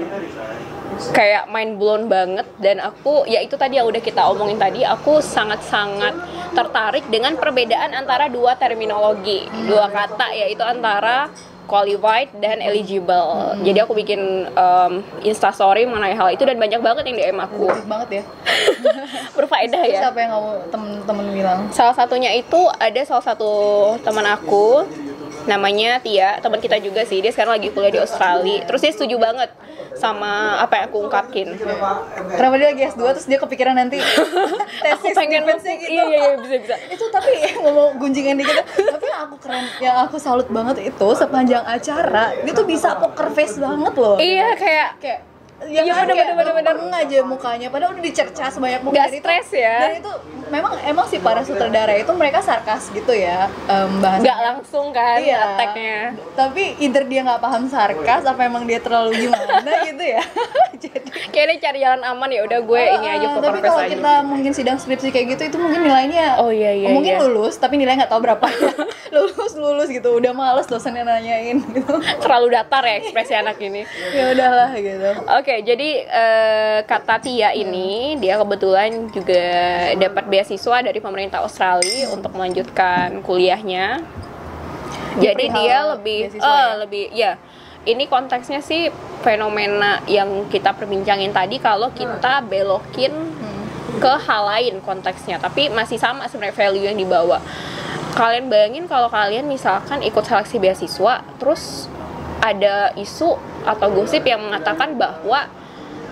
kayak 1.08 1.48
mind 1.48 1.80
blown 1.80 2.12
banget 2.12 2.44
dan 2.60 2.76
aku 2.82 3.24
ya 3.24 3.40
itu 3.40 3.56
tadi 3.56 3.80
yang 3.80 3.88
udah 3.88 4.02
kita 4.04 4.20
omongin 4.28 4.60
tadi 4.60 4.84
aku 4.84 5.24
sangat-sangat 5.24 6.12
tertarik 6.52 7.08
dengan 7.08 7.40
perbedaan 7.40 7.96
antara 7.96 8.28
dua 8.28 8.58
terminologi 8.60 9.48
dua 9.64 9.88
kata 9.88 10.34
yaitu 10.36 10.60
antara 10.60 11.32
qualified 11.70 12.34
dan 12.42 12.58
eligible. 12.58 13.54
Jadi 13.62 13.78
aku 13.78 13.94
bikin 13.94 14.50
um, 14.58 15.06
instastory 15.22 15.86
mengenai 15.86 16.18
hal 16.18 16.34
itu 16.34 16.42
dan 16.42 16.58
banyak 16.58 16.82
banget 16.82 17.06
yang 17.06 17.16
DM 17.22 17.38
aku. 17.38 17.70
Positif 17.70 17.86
banget 17.86 18.08
ya. 18.10 18.22
berfaedah 19.38 19.82
ya. 19.86 20.00
apa 20.10 20.18
yang 20.18 20.30
kamu 20.34 20.50
temen-temen 20.68 21.26
bilang? 21.32 21.58
salah 21.70 21.94
satunya 21.94 22.30
itu 22.36 22.60
ada 22.76 23.00
salah 23.06 23.24
satu 23.24 23.52
teman 24.02 24.26
aku 24.26 24.84
namanya 25.48 26.00
Tia 26.02 26.40
teman 26.40 26.60
kita 26.60 26.76
juga 26.80 27.04
sih. 27.04 27.20
Dia 27.20 27.32
sekarang 27.32 27.60
lagi 27.60 27.68
kuliah 27.72 27.92
di 27.92 28.00
Australia. 28.00 28.64
Terus 28.66 28.80
dia 28.82 28.92
setuju 28.92 29.16
banget 29.20 29.50
sama 29.96 30.60
apa 30.60 30.80
yang 30.80 30.84
aku 30.88 30.96
ungkapin. 31.06 31.48
Kenapa 32.36 32.54
dia 32.56 32.68
lagi 32.72 32.82
S2 32.92 33.02
terus 33.16 33.26
dia 33.28 33.38
kepikiran 33.40 33.74
nanti 33.76 34.00
aku 34.94 35.06
tesis 35.08 35.16
pengen 35.16 35.44
defense-nya 35.44 35.74
gitu. 35.80 35.90
iya 35.92 36.04
iya 36.04 36.18
iya, 36.20 36.34
bisa 36.40 36.56
bisa. 36.60 36.74
Itu 36.94 37.04
tapi 37.12 37.32
ngomong 37.60 38.00
gunjingan 38.00 38.36
dikit 38.40 38.64
tapi 38.64 39.06
yang 39.06 39.22
aku 39.28 39.36
keren 39.40 39.64
yang 39.78 39.96
aku 40.08 40.16
salut 40.16 40.48
banget 40.48 40.92
itu 40.92 41.08
sepanjang 41.16 41.64
acara 41.64 42.32
dia 42.40 42.52
tuh 42.52 42.66
bisa 42.66 42.96
poker 42.96 43.28
face 43.32 43.60
banget 43.60 43.94
loh. 43.96 44.16
Iya 44.16 44.56
kayak 44.56 44.88
kayak 45.00 45.20
ya 45.62 45.80
Iya, 45.80 45.92
kan, 45.92 46.04
bener, 46.04 46.14
kayak 46.16 46.56
bener, 46.56 46.76
aja 46.96 47.18
mukanya. 47.22 47.68
Padahal 47.68 47.92
udah 47.92 48.02
dicerca 48.02 48.44
sebanyak 48.46 48.80
mungkin 48.80 49.00
itu- 49.02 49.18
stres 49.18 49.48
ya. 49.50 49.76
dan 49.80 49.92
itu 49.98 50.12
memang 50.48 50.72
emang 50.82 51.06
sih 51.06 51.18
para 51.18 51.40
sutradara 51.40 51.94
itu 51.94 52.10
mereka 52.10 52.40
sarkas 52.40 52.90
gitu 52.90 53.12
ya 53.12 53.46
um, 53.64 54.02
bahasa 54.02 54.18
nggak 54.20 54.38
langsung 54.42 54.86
kan 54.90 55.18
Iya. 55.18 55.38
attack-nya. 55.54 55.98
Tapi 56.34 56.62
either 56.80 57.04
dia 57.04 57.20
nggak 57.22 57.38
paham 57.38 57.64
sarkas 57.66 58.22
apa 58.24 58.40
emang 58.42 58.64
dia 58.64 58.78
terlalu 58.78 59.26
gimana 59.26 59.54
gitu 59.88 60.02
ya. 60.02 60.22
Jadi 60.80 61.08
kayaknya 61.28 61.56
cari 61.60 61.78
jalan 61.78 62.02
aman 62.02 62.28
ya 62.28 62.40
udah 62.42 62.60
gue 62.60 62.82
ini 62.82 63.06
aja 63.10 63.26
poker 63.30 63.52
tapi 63.52 63.60
kalau 63.60 63.78
aja 63.78 63.90
kita 63.90 64.12
mungkin 64.22 64.52
sidang 64.52 64.76
skripsi 64.76 65.08
kayak 65.08 65.26
gitu 65.30 65.42
itu 65.46 65.56
mungkin 65.56 65.80
nilainya 65.82 66.40
Oh, 66.40 66.48
iya, 66.48 66.72
iya, 66.72 66.88
mungkin 66.88 67.14
iya. 67.14 67.22
lulus 67.22 67.54
tapi 67.56 67.76
nilai 67.76 67.94
nggak 67.94 68.08
tahu 68.08 68.20
berapa. 68.20 68.46
Lulus 69.10 69.52
lulus 69.54 69.90
gitu 69.90 70.14
udah 70.14 70.30
males 70.30 70.64
dosennya 70.64 71.02
nanyain. 71.02 71.58
Gitu 71.60 71.90
terlalu 72.20 72.46
datar 72.50 72.78
ya 72.80 72.94
ekspresi 72.96 73.34
anak 73.34 73.58
ini. 73.58 73.82
Ya 74.14 74.30
udahlah 74.30 74.70
gitu. 74.72 75.10
Oke, 75.28 75.49
jadi 75.58 75.90
eh, 76.06 76.78
kata 76.86 77.18
Tia 77.18 77.50
ini 77.50 78.14
dia 78.22 78.38
kebetulan 78.38 79.10
juga 79.10 79.44
dapat 79.98 80.24
beasiswa 80.30 80.76
dari 80.86 81.02
pemerintah 81.02 81.42
Australia 81.42 82.14
untuk 82.14 82.30
melanjutkan 82.38 83.18
kuliahnya. 83.26 84.04
Jadi 85.18 85.50
dia 85.50 85.90
lebih 85.90 86.30
eh, 86.30 86.38
ya? 86.38 86.78
lebih 86.78 87.04
ya. 87.10 87.32
Ini 87.82 88.06
konteksnya 88.06 88.60
sih 88.62 88.92
fenomena 89.24 90.04
yang 90.06 90.46
kita 90.52 90.76
perbincangin 90.76 91.32
tadi 91.32 91.56
kalau 91.56 91.90
kita 91.90 92.44
belokin 92.44 93.12
ke 93.98 94.12
hal 94.24 94.42
lain 94.46 94.78
konteksnya, 94.80 95.36
tapi 95.42 95.68
masih 95.72 95.98
sama 95.98 96.28
sebenarnya 96.30 96.56
value 96.56 96.86
yang 96.86 96.96
dibawa. 96.96 97.42
Kalian 98.14 98.52
bayangin 98.52 98.84
kalau 98.86 99.10
kalian 99.10 99.48
misalkan 99.48 100.04
ikut 100.04 100.22
seleksi 100.22 100.60
beasiswa, 100.60 101.24
terus 101.40 101.90
ada 102.40 102.92
isu 102.96 103.36
atau 103.62 103.88
gosip 103.92 104.24
yang 104.24 104.40
mengatakan 104.40 104.96
bahwa 104.96 105.44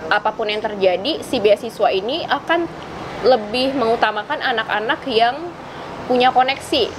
apa 0.09 0.29
pun 0.33 0.49
yang 0.49 0.61
terjadi, 0.61 1.21
si 1.21 1.37
beasiswa 1.37 1.89
ini 1.89 2.25
akan 2.25 2.65
lebih 3.25 3.75
mengutamakan 3.75 4.39
anak-anak 4.39 5.01
yang 5.09 5.35
punya 6.09 6.33
koneksi. 6.33 6.89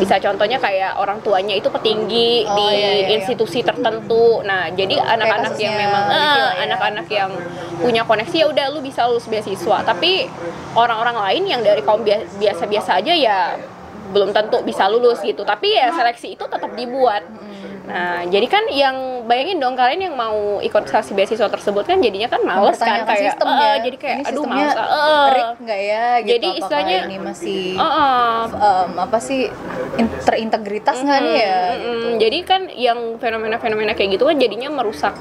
Bisa 0.00 0.16
contohnya 0.24 0.56
kayak 0.56 0.96
orang 0.96 1.20
tuanya 1.20 1.52
itu 1.52 1.68
petinggi 1.68 2.48
Oh, 2.48 2.56
di 2.56 2.66
iya, 2.72 2.72
iya, 2.72 2.92
iya. 2.96 3.08
institusi 3.20 3.60
tertentu. 3.60 4.40
Nah, 4.40 4.72
jadi 4.72 4.96
anak-anak 4.96 5.52
yang 5.60 5.76
memang 5.76 6.04
Vivi 6.08 6.16
eh, 6.16 6.32
ya. 6.32 6.64
anak-anak 6.64 7.06
yang 7.12 7.30
punya 7.76 8.02
koneksi 8.08 8.36
ya 8.40 8.46
udah 8.48 8.66
lu 8.72 8.80
bisa 8.80 9.04
lulus 9.04 9.28
beasiswa. 9.28 9.84
Tapi 9.84 10.24
orang-orang 10.72 11.16
lain 11.28 11.42
yang 11.44 11.60
dari 11.60 11.84
kaum 11.84 12.00
bia- 12.00 12.24
biasa-biasa 12.40 13.04
aja 13.04 13.12
ya 13.12 13.60
belum 14.16 14.32
tentu 14.32 14.64
bisa 14.64 14.88
lulus 14.88 15.20
gitu. 15.20 15.44
Tapi 15.44 15.76
ya 15.76 15.92
seleksi 15.92 16.32
itu 16.32 16.44
tetap 16.48 16.72
dibuat. 16.72 17.20
Nah, 17.84 18.24
jadi 18.24 18.46
kan 18.46 18.64
yang 18.66 18.96
bayangin 19.24 19.60
dong 19.60 19.76
kalian 19.76 20.00
yang 20.02 20.14
mau 20.14 20.56
ikut 20.58 20.84
seleksi 20.84 21.12
beasiswa 21.12 21.46
tersebut 21.46 21.84
kan 21.84 22.00
jadinya 22.00 22.26
kan 22.26 22.40
males 22.40 22.76
kan 22.76 23.04
kayak 23.04 23.36
sistem 23.36 23.44
ya. 23.46 23.72
jadi 23.78 23.96
kayak 23.98 24.16
Ini 24.16 24.24
aduh 24.26 24.44
males 24.44 24.72
eh, 24.72 24.80
eh. 24.80 25.24
rig 25.30 25.48
nggak 25.60 25.80
ya 25.82 26.06
gitu 26.16 26.30
Jadi 26.30 26.48
istilahnya 26.56 26.96
ini 27.04 27.16
masih 27.20 27.62
eh. 27.76 28.42
em, 28.48 28.92
apa 28.96 29.18
sih 29.18 29.40
in- 29.94 30.16
terintegritas 30.18 30.96
nggak 30.98 31.18
nih 31.20 31.36
ya 31.36 31.56
Mm, 31.64 31.80
gitu. 31.84 32.08
Jadi 32.20 32.38
kan 32.42 32.60
yang 32.70 32.98
fenomena-fenomena 33.16 33.92
kayak 33.92 34.16
gitu 34.16 34.24
kan 34.24 34.36
jadinya 34.36 34.72
merusak 34.72 35.12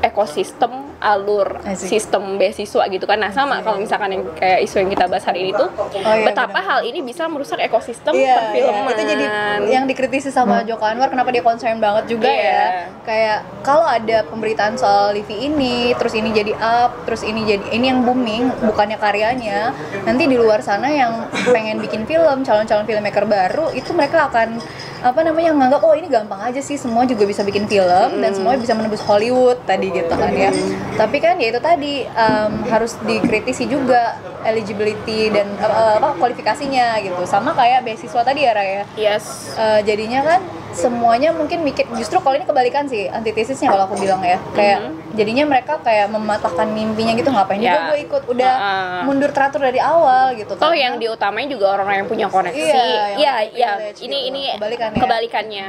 ekosistem 0.00 0.70
alur 0.98 1.62
Asik. 1.62 1.86
sistem 1.88 2.36
beasiswa 2.36 2.82
gitu 2.86 3.06
kan. 3.06 3.16
Nah, 3.16 3.30
sama 3.30 3.62
kalau 3.62 3.78
misalkan 3.78 4.10
yang 4.10 4.22
kayak 4.34 4.66
isu 4.66 4.82
yang 4.82 4.90
kita 4.90 5.06
bahas 5.06 5.22
hari 5.22 5.46
ini 5.46 5.54
tuh 5.54 5.70
iya, 5.94 6.26
betapa 6.26 6.58
hal 6.58 6.82
ini 6.82 7.00
bisa 7.00 7.30
merusak 7.30 7.58
ekosistem 7.58 8.10
Iya, 8.12 8.50
perfilman. 8.50 8.82
iya, 8.82 8.90
itu 8.90 9.02
jadi 9.06 9.24
yang 9.70 9.84
dikritisi 9.86 10.28
sama 10.28 10.66
Joko 10.66 10.82
Anwar 10.82 11.06
kenapa 11.06 11.30
dia 11.30 11.40
concern 11.40 11.78
banget 11.78 12.10
juga 12.10 12.26
Iya. 12.26 12.42
ya. 12.42 12.64
Kayak 13.06 13.38
kalau 13.62 13.86
ada 13.86 14.26
pemberitaan 14.26 14.74
soal 14.74 15.14
Livi 15.14 15.46
ini, 15.46 15.94
terus 15.94 16.12
ini 16.12 16.34
jadi 16.34 16.52
up, 16.58 17.06
terus 17.06 17.22
ini 17.22 17.46
jadi 17.46 17.64
ini 17.70 17.86
yang 17.86 18.02
booming, 18.02 18.50
bukannya 18.66 18.98
karyanya. 18.98 19.70
Nanti 20.02 20.26
di 20.26 20.34
luar 20.34 20.60
sana 20.60 20.90
yang 20.90 21.30
pengen 21.46 21.78
bikin 21.78 22.04
film, 22.04 22.42
calon-calon 22.42 22.84
filmmaker 22.84 23.22
baru 23.22 23.70
itu 23.70 23.94
mereka 23.94 24.26
akan 24.26 24.58
apa 24.98 25.20
namanya 25.22 25.54
nganggap 25.54 25.80
oh 25.86 25.94
ini 25.94 26.10
gampang 26.10 26.42
aja 26.42 26.58
sih 26.58 26.74
semua 26.74 27.06
juga 27.06 27.22
bisa 27.22 27.46
bikin 27.46 27.70
film 27.70 28.18
dan 28.18 28.30
semuanya 28.34 28.58
bisa 28.58 28.74
menembus 28.74 29.02
Hollywood 29.06 29.62
tadi 29.62 29.94
gitu 29.94 30.10
kan 30.10 30.34
ya. 30.34 30.50
Tapi 30.98 31.16
kan 31.22 31.38
ya 31.38 31.54
itu 31.54 31.60
tadi 31.62 32.02
em, 32.02 32.52
harus 32.66 32.98
dikritisi 33.06 33.70
juga 33.70 34.18
eligibility 34.42 35.30
dan 35.30 35.46
eh, 35.58 35.94
apa 36.02 36.18
kualifikasinya 36.18 36.98
gitu. 37.02 37.22
Sama 37.30 37.54
kayak 37.54 37.86
beasiswa 37.86 38.22
tadi 38.26 38.42
ya 38.42 38.52
Raya. 38.54 38.82
Yes. 38.98 39.54
Eh, 39.54 39.80
jadinya 39.86 40.26
kan 40.26 40.40
semuanya 40.74 41.32
mungkin 41.32 41.64
mikir 41.64 41.88
justru 41.96 42.20
kalau 42.20 42.36
ini 42.36 42.44
kebalikan 42.44 42.86
sih 42.86 43.08
antitesisnya 43.08 43.72
kalau 43.72 43.88
aku 43.88 43.96
bilang 43.98 44.20
ya 44.20 44.38
kayak 44.52 44.97
jadinya 45.18 45.44
mereka 45.44 45.76
kayak 45.78 46.06
mematahkan 46.08 46.66
mimpinya 46.68 47.12
gitu 47.12 47.28
ngapain 47.28 47.58
juga 47.58 47.74
Ya. 47.74 47.88
gue 47.90 47.98
ikut 48.00 48.22
udah 48.24 48.52
Ah. 48.54 49.02
mundur 49.02 49.28
teratur 49.28 49.60
dari 49.60 49.76
awal 49.76 50.32
gitu 50.32 50.54
Toh 50.54 50.70
yang 50.72 50.96
diutamain 50.96 51.50
juga 51.50 51.74
orang-orang 51.74 51.98
yang 51.98 52.08
punya 52.08 52.26
koneksi. 52.28 52.56
Iya, 52.56 53.14
Iya, 53.18 53.34
iya. 53.50 53.70
Ini 53.90 53.92
gitu. 53.92 54.28
ini 54.30 54.40
Kebalikan 54.54 54.88
ya. 54.88 55.00
kebalikannya. 55.00 55.68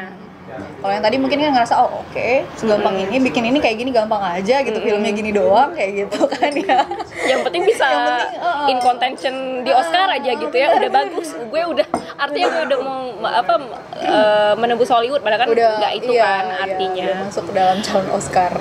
Kalau 0.79 0.93
yang 0.93 1.03
tadi 1.03 1.17
mungkin 1.19 1.37
kan 1.41 1.51
ngerasa 1.55 1.73
oh 1.79 2.05
oke 2.05 2.29
segampang 2.55 2.95
Hmm. 2.99 3.05
ini 3.11 3.17
bikin 3.21 3.43
ini 3.47 3.59
kayak 3.61 3.77
gini 3.79 3.91
gampang 3.93 4.19
aja 4.19 4.59
gitu 4.65 4.79
filmnya 4.81 5.11
gini 5.13 5.31
doang 5.31 5.71
kayak 5.77 6.03
gitu 6.05 6.25
kan 6.33 6.51
ya 6.51 6.83
Yang 7.29 7.39
penting 7.45 7.63
bisa 7.69 7.85
Yang 7.85 8.01
penting, 8.01 8.39
uh-uh. 8.41 8.71
in 8.71 8.77
contention 8.81 9.35
di 9.61 9.71
Oscar 9.71 10.07
aja 10.09 10.31
gitu 10.33 10.55
ya. 10.55 10.73
Udah 10.73 10.89
bagus. 10.89 11.29
Gue 11.37 11.61
udah 11.61 11.85
artinya 12.19 12.47
gue 12.51 12.63
udah 12.73 12.79
mau 12.83 12.99
apa 13.23 13.53
eh, 13.99 14.53
menembus 14.59 14.89
Hollywood 14.91 15.21
padahal 15.23 15.47
kan 15.47 15.49
udah 15.51 15.69
nggak 15.79 15.93
itu 15.99 16.11
iya, 16.15 16.23
kan 16.23 16.43
iya, 16.43 16.59
artinya 16.67 17.05
udah 17.05 17.17
masuk 17.27 17.43
ke 17.47 17.51
dalam 17.55 17.77
calon 17.83 18.07
Oscar 18.15 18.51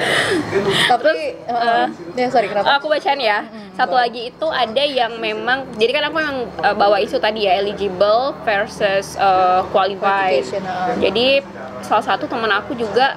tapi 0.91 1.15
uh, 1.47 1.87
ya 2.19 2.27
sorry 2.31 2.47
kenapa 2.51 2.79
aku 2.79 2.91
bacain 2.91 3.23
ya 3.23 3.47
satu 3.79 3.95
lagi 3.95 4.35
itu 4.35 4.47
ada 4.51 4.83
yang 4.83 5.23
memang 5.23 5.63
jadi 5.79 5.91
kan 5.95 6.05
aku 6.11 6.19
yang 6.19 6.39
eh, 6.63 6.75
bawa 6.75 6.99
isu 6.99 7.23
tadi 7.23 7.47
ya 7.47 7.63
eligible 7.63 8.35
versus 8.43 9.15
eh, 9.15 9.61
qualified 9.71 10.43
ah. 10.67 10.95
jadi 10.99 11.43
salah 11.83 12.05
satu 12.05 12.25
teman 12.27 12.51
aku 12.51 12.75
juga 12.75 13.17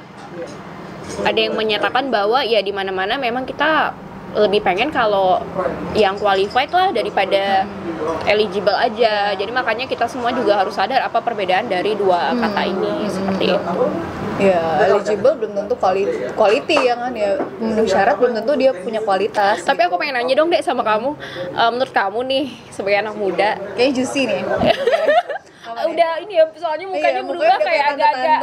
ada 1.22 1.40
yang 1.40 1.54
menyatakan 1.58 2.08
bahwa 2.08 2.40
ya 2.42 2.64
di 2.64 2.72
mana-mana 2.72 3.20
memang 3.20 3.44
kita 3.44 3.92
lebih 4.32 4.64
pengen 4.64 4.88
kalau 4.96 5.44
yang 5.92 6.16
qualified 6.16 6.72
lah 6.72 6.96
daripada 6.96 7.68
eligible 8.24 8.72
aja. 8.72 9.36
Jadi 9.36 9.52
makanya 9.52 9.84
kita 9.92 10.08
semua 10.08 10.32
juga 10.32 10.56
harus 10.64 10.72
sadar 10.72 11.04
apa 11.04 11.20
perbedaan 11.20 11.68
dari 11.68 12.00
dua 12.00 12.32
kata 12.40 12.62
ini 12.64 13.12
seperti 13.12 13.46
itu. 13.52 13.84
ya 14.42 14.88
eligible 14.90 15.38
belum 15.38 15.54
tentu 15.54 15.76
quality, 15.78 16.34
quality 16.34 16.74
ya 16.90 16.98
kan 16.98 17.14
ya 17.14 17.38
memenuhi 17.62 17.86
syarat 17.86 18.18
belum 18.18 18.42
tentu 18.42 18.58
dia 18.58 18.74
punya 18.74 18.98
kualitas 19.04 19.62
Tapi 19.62 19.86
aku 19.86 20.02
pengen 20.02 20.18
nanya 20.18 20.34
dong 20.34 20.50
dek 20.50 20.66
sama 20.66 20.82
kamu, 20.82 21.14
Eh, 21.52 21.70
menurut 21.70 21.94
kamu 21.94 22.20
nih 22.26 22.46
sebagai 22.74 23.06
anak 23.06 23.16
muda, 23.22 23.60
kayaknya 23.78 23.94
juicy 24.02 24.22
nih? 24.26 24.42
udah 25.74 26.12
ini. 26.20 26.34
ya 26.36 26.46
soalnya 26.56 26.86
mukanya 26.86 27.12
Iya, 27.14 27.24
berubah 27.24 27.58
kayak 27.60 27.86
agak-agak 27.90 28.40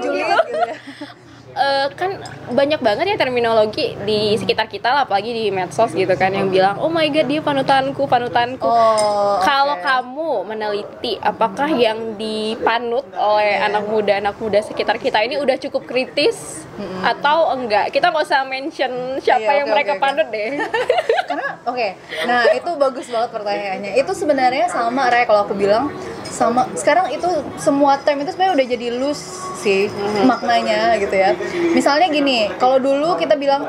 julid 0.00 0.18
gitu. 0.18 0.36
gitu 0.36 0.58
ya. 0.60 0.76
Eh, 1.50 1.86
kan 1.98 2.14
banyak 2.54 2.78
banget 2.78 3.10
ya 3.10 3.16
terminologi 3.18 3.98
di 4.06 4.38
sekitar 4.38 4.70
kita 4.70 4.86
lah 4.86 5.02
apalagi 5.02 5.34
di 5.34 5.44
medsos 5.50 5.90
gitu 5.90 6.14
kan 6.14 6.30
yang 6.30 6.46
bilang 6.46 6.78
oh 6.78 6.86
my 6.86 7.10
god 7.10 7.26
dia 7.26 7.42
panutanku 7.42 8.06
panutanku. 8.06 8.62
Oh 8.62 9.42
kalau 9.42 9.74
kamu 9.82 10.46
meneliti 10.46 11.18
apakah 11.18 11.66
yang 11.68 12.14
dipanut 12.14 13.02
oleh 13.18 13.58
anak 13.58 13.82
muda 13.82 14.22
anak 14.22 14.38
muda 14.38 14.62
sekitar 14.62 14.94
kita 14.96 15.26
ini 15.26 15.42
udah 15.42 15.58
cukup 15.58 15.90
kritis 15.90 16.62
atau 17.02 17.50
enggak? 17.50 17.90
Kita 17.90 18.14
nggak 18.14 18.24
usah 18.24 18.46
mention 18.46 19.18
siapa 19.18 19.42
Iya, 19.42 19.58
yang 19.60 19.68
oke, 19.68 19.74
mereka 19.74 19.92
oke. 19.98 20.00
panut 20.00 20.26
deh. 20.30 20.54
Karena 21.28 21.46
oke 21.66 21.88
nah 22.30 22.46
itu 22.46 22.70
bagus 22.78 23.06
banget 23.10 23.30
pertanyaannya. 23.34 23.92
Itu 23.98 24.14
sebenarnya 24.14 24.70
sama 24.70 25.10
Ray 25.10 25.26
kalau 25.26 25.42
aku 25.42 25.58
bilang 25.58 25.90
sama 26.30 26.70
sekarang 26.78 27.10
itu 27.10 27.26
semua 27.58 27.98
term 28.00 28.22
itu 28.22 28.30
sebenarnya 28.30 28.54
udah 28.54 28.66
jadi 28.70 28.86
loose 28.96 29.24
sih 29.60 29.92
maknanya 30.24 30.96
gitu 30.96 31.12
ya. 31.12 31.36
Misalnya 31.70 32.08
gini 32.08 32.48
kalau 32.56 32.76
dulu 32.76 33.14
kita 33.14 33.36
bilang 33.36 33.68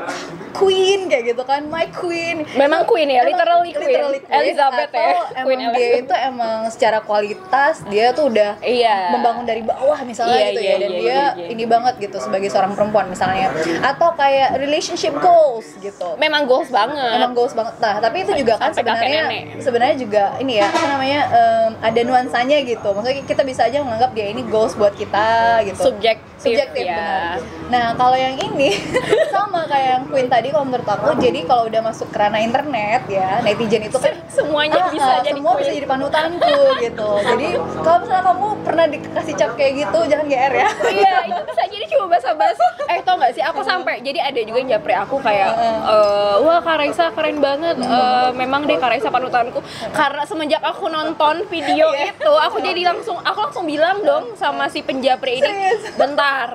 queen 0.52 1.08
kayak 1.08 1.32
gitu 1.32 1.42
kan 1.42 1.64
my 1.66 1.88
queen. 1.90 2.44
Memang 2.54 2.84
queen 2.84 3.08
ya, 3.08 3.24
Emang 3.24 3.32
literally 3.32 3.72
queen. 3.72 3.88
literally 3.88 4.20
Elizabeth 4.30 4.90
ya, 4.90 5.00
atau 5.00 5.16
Queen 5.48 5.58
emang 5.58 5.72
dia 5.72 5.80
Elizabeth. 5.82 6.04
itu 6.04 6.14
emang 6.22 6.58
secara 6.68 6.98
kualitas 7.00 7.74
dia 7.88 8.12
tuh 8.12 8.28
udah 8.28 8.60
Iya. 8.60 8.96
membangun 9.10 9.44
dari 9.44 9.64
bawah 9.64 9.96
misalnya 10.04 10.36
Iya, 10.38 10.46
gitu 10.46 10.60
iya, 10.60 10.68
ya 10.68 10.76
dan 10.76 10.90
iya, 10.90 11.00
dia 11.00 11.08
iya, 11.08 11.24
iya. 11.34 11.46
ini 11.48 11.64
banget 11.64 11.94
gitu 11.98 12.16
sebagai 12.20 12.52
seorang 12.52 12.72
perempuan 12.72 13.08
misalnya. 13.08 13.48
Atau 13.82 14.12
kayak 14.12 14.60
relationship 14.60 15.16
goals 15.18 15.72
gitu. 15.78 16.08
Memang 16.16 16.44
goals 16.44 16.68
banget. 16.68 17.16
Emang 17.16 17.32
goals 17.32 17.52
banget. 17.52 17.74
Nah 17.78 17.96
tapi 17.98 18.16
itu 18.20 18.32
juga 18.36 18.54
kan 18.54 18.70
Sampai 18.70 18.92
sebenarnya 18.92 19.22
sebenarnya 19.58 19.96
juga 19.96 20.22
ini 20.36 20.60
ya 20.60 20.68
apa 20.68 20.86
namanya 20.86 21.20
em, 21.32 21.70
ada 21.80 22.00
nuansanya 22.04 22.60
gitu. 22.62 22.88
Maksudnya 22.92 23.24
kita 23.24 23.42
bisa 23.42 23.64
aja 23.64 23.80
menganggap 23.80 24.12
dia 24.12 24.28
ini 24.28 24.44
goals 24.44 24.76
buat 24.76 24.92
kita 24.94 25.64
gitu 25.64 25.80
subject 25.82 26.31
subjektif, 26.42 26.82
subjektif 26.82 26.84
ya 26.90 26.98
benar. 26.98 27.36
Nah 27.72 27.86
kalau 27.96 28.16
yang 28.18 28.36
ini 28.36 28.70
sama 29.34 29.64
kayak 29.70 29.88
yang 29.96 30.04
Queen 30.10 30.28
tadi 30.28 30.48
kalau 30.52 30.64
menurut 30.68 30.88
aku 30.88 31.16
jadi 31.16 31.40
kalau 31.46 31.64
udah 31.70 31.80
masuk 31.80 32.08
ke 32.10 32.18
ranah 32.18 32.42
internet 32.42 33.02
ya 33.08 33.40
netizen 33.40 33.86
itu 33.86 33.96
kan 33.96 34.14
semuanya 34.28 34.80
ah, 34.84 34.90
bisa 34.92 35.10
ah, 35.10 35.20
jadi 35.24 35.38
semua 35.40 35.52
queen. 35.56 35.62
bisa 35.64 35.72
jadi 35.78 35.88
panutanku 35.88 36.58
gitu. 36.82 37.10
Jadi 37.22 37.48
kalau 37.80 37.98
misalnya 38.02 38.24
kamu 38.26 38.46
pernah 38.62 38.86
dikasih 38.88 39.34
cap 39.38 39.50
kayak 39.56 39.72
gitu 39.86 39.98
jangan 40.08 40.26
GR 40.28 40.52
ya. 40.52 40.68
Iya, 40.92 41.14
itu 41.30 41.42
bisa 41.48 41.62
jadi 41.68 41.84
cuma 41.88 42.04
basa-basi. 42.12 42.66
Eh, 42.92 42.98
tau 43.00 43.16
gak 43.16 43.32
sih, 43.32 43.44
aku 43.44 43.60
sampai 43.64 44.04
jadi 44.04 44.20
ada 44.20 44.40
juga 44.44 44.58
yang 44.60 44.70
japri 44.78 44.92
aku 44.92 45.16
kayak, 45.22 45.50
eh, 45.56 46.34
wah 46.44 46.60
Kak 46.60 46.76
Raisa 46.82 47.08
keren 47.14 47.38
banget. 47.40 47.76
Eh, 47.80 48.30
memang 48.36 48.68
deh 48.68 48.76
Kak 48.76 48.92
Raisa 48.92 49.08
panutanku. 49.08 49.64
Karena 49.94 50.22
semenjak 50.28 50.60
aku 50.60 50.92
nonton 50.92 51.46
video 51.48 51.92
itu, 51.96 52.32
aku 52.32 52.60
jadi 52.60 52.92
langsung, 52.92 53.16
aku 53.22 53.38
langsung 53.48 53.64
bilang 53.64 54.04
dong 54.04 54.36
sama 54.36 54.68
si 54.68 54.84
penjapri 54.84 55.40
ini, 55.40 55.48
Serius? 55.48 55.82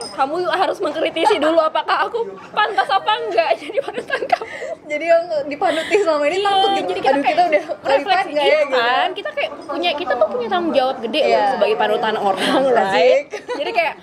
Kamu 0.09 0.35
harus 0.47 0.77
mengkritisi 0.77 1.35
dulu 1.37 1.59
apakah 1.59 2.05
aku 2.05 2.19
pantas 2.51 2.87
apa 2.87 3.11
enggak 3.19 3.49
jadi 3.57 3.77
panutan 3.79 4.21
kamu. 4.23 4.45
jadi 4.85 5.05
yang 5.07 5.23
dipanuti 5.45 5.95
selama 5.99 6.23
ini 6.25 6.37
takut 6.39 6.69
gitu. 6.71 6.87
jadi 6.87 7.01
Aduh 7.03 7.23
kita 7.23 7.41
udah 7.43 7.63
refleksi 7.83 8.31
ya 8.31 8.43
iya 8.43 8.59
gitu. 8.61 8.77
kan 8.77 9.07
kita 9.11 9.29
kayak 9.31 9.51
punya 9.63 9.91
kita 9.93 10.13
tuh 10.13 10.27
punya 10.27 10.47
tanggung 10.47 10.73
jawab 10.73 10.95
gede 10.99 11.21
loh 11.21 11.29
Iya. 11.29 11.43
sebagai 11.53 11.75
panutan 11.75 12.15
orang 12.15 12.61
right 12.71 13.27
jadi 13.55 13.71
kayak 13.71 13.95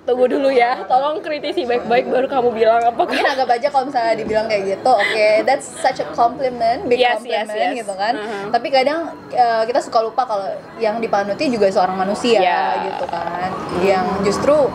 tunggu 0.00 0.26
dulu 0.26 0.48
ya 0.48 0.80
tolong 0.88 1.20
kritisi 1.20 1.68
baik-baik 1.68 2.08
baru 2.08 2.24
kamu 2.24 2.48
bilang 2.50 2.80
apa 2.82 3.04
Mungkin 3.04 3.20
agak 3.22 3.46
baja 3.46 3.68
kalau 3.68 3.84
misalnya 3.84 4.16
dibilang 4.16 4.48
kayak 4.48 4.64
gitu, 4.74 4.90
oke, 4.90 5.28
that's 5.44 5.68
such 5.76 6.00
a 6.00 6.06
compliment, 6.10 6.88
big 6.88 6.98
Yes, 6.98 7.20
yes, 7.20 7.44
compliment 7.44 7.70
yes. 7.70 7.80
gitu 7.84 7.94
kan. 7.94 8.14
Mhm. 8.16 8.48
Tapi 8.48 8.68
kadang 8.72 9.00
eh, 9.28 9.62
kita 9.68 9.80
suka 9.80 10.00
lupa 10.00 10.24
kalau 10.24 10.48
yang 10.78 10.98
dipanuti 10.98 11.52
juga 11.52 11.68
seorang 11.68 12.00
manusia 12.00 12.40
Yeah. 12.40 12.88
gitu 12.88 13.04
kan, 13.06 13.50
yang 13.84 14.06
justru 14.24 14.72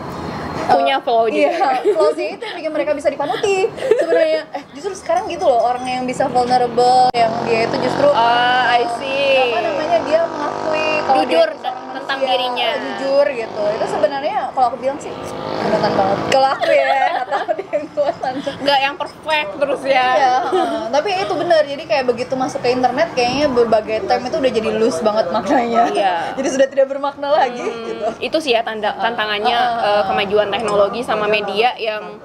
Punya 0.66 0.96
flaw 1.04 1.28
juga. 1.28 1.52
Iya, 1.52 1.94
flaw 1.94 2.10
sih 2.16 2.28
itu 2.34 2.42
yang 2.42 2.56
bikin 2.58 2.72
mereka 2.72 2.90
bisa 2.96 3.08
dipanuti. 3.12 3.68
Sebenarnya, 4.00 4.42
eh 4.56 4.62
justru 4.72 4.92
sekarang 4.96 5.28
gitu 5.28 5.44
loh 5.46 5.60
orang 5.62 5.84
yang 5.86 6.04
bisa 6.08 6.26
vulnerable, 6.26 7.12
yang 7.12 7.32
dia 7.44 7.68
itu 7.68 7.76
justru 7.84 8.08
ah 8.10 8.72
I 8.72 8.82
see 8.98 9.36
apa 9.36 9.58
namanya 9.62 9.98
dia 10.04 10.20
mengakui 10.26 10.88
kalau 11.06 11.22
Jujur 11.22 11.48
tentang 12.16 12.24
manusia, 12.24 12.32
dirinya. 12.32 12.70
jujur 12.80 13.26
gitu 13.28 13.62
itu 13.68 13.86
sebenarnya 13.86 14.36
kalau 14.50 14.66
aku 14.68 14.76
bilang 14.78 14.96
sih 14.96 15.12
panutan 15.60 15.92
banget 15.92 16.18
kalau 16.32 16.48
aku 16.50 16.70
ya 16.70 16.86
nggak 17.16 17.26
tahu 17.28 17.50
yang 17.66 17.84
kuatan 17.92 18.34
nggak 18.56 18.78
yang 18.80 18.94
perfect 18.96 19.50
terus 19.56 19.82
ya 19.84 20.08
Iya, 20.16 20.34
heeh. 20.48 20.82
tapi 20.88 21.08
itu 21.12 21.34
benar. 21.34 21.62
Jadi 21.66 21.82
kayak 21.84 22.04
begitu 22.06 22.32
masuk 22.34 22.60
ke 22.60 22.68
internet 22.70 23.08
kayaknya 23.12 23.46
berbagai 23.48 24.06
term 24.06 24.22
itu 24.22 24.36
udah 24.38 24.52
jadi 24.52 24.70
loose 24.72 25.00
banget 25.02 25.26
maknanya. 25.28 25.82
Iya. 25.92 26.14
jadi 26.38 26.48
sudah 26.48 26.66
tidak 26.70 26.86
bermakna 26.88 27.28
lagi 27.28 27.60
gitu. 27.60 28.06
itu 28.22 28.36
sih 28.40 28.52
ya 28.54 28.62
tanda 28.62 28.94
tantangannya 28.96 29.56
Ah, 29.56 29.66
ah, 29.66 29.88
eh, 29.88 30.02
kemajuan 30.06 30.48
teknologi 30.48 31.00
sama 31.02 31.26
media 31.26 31.74
yang 31.76 32.20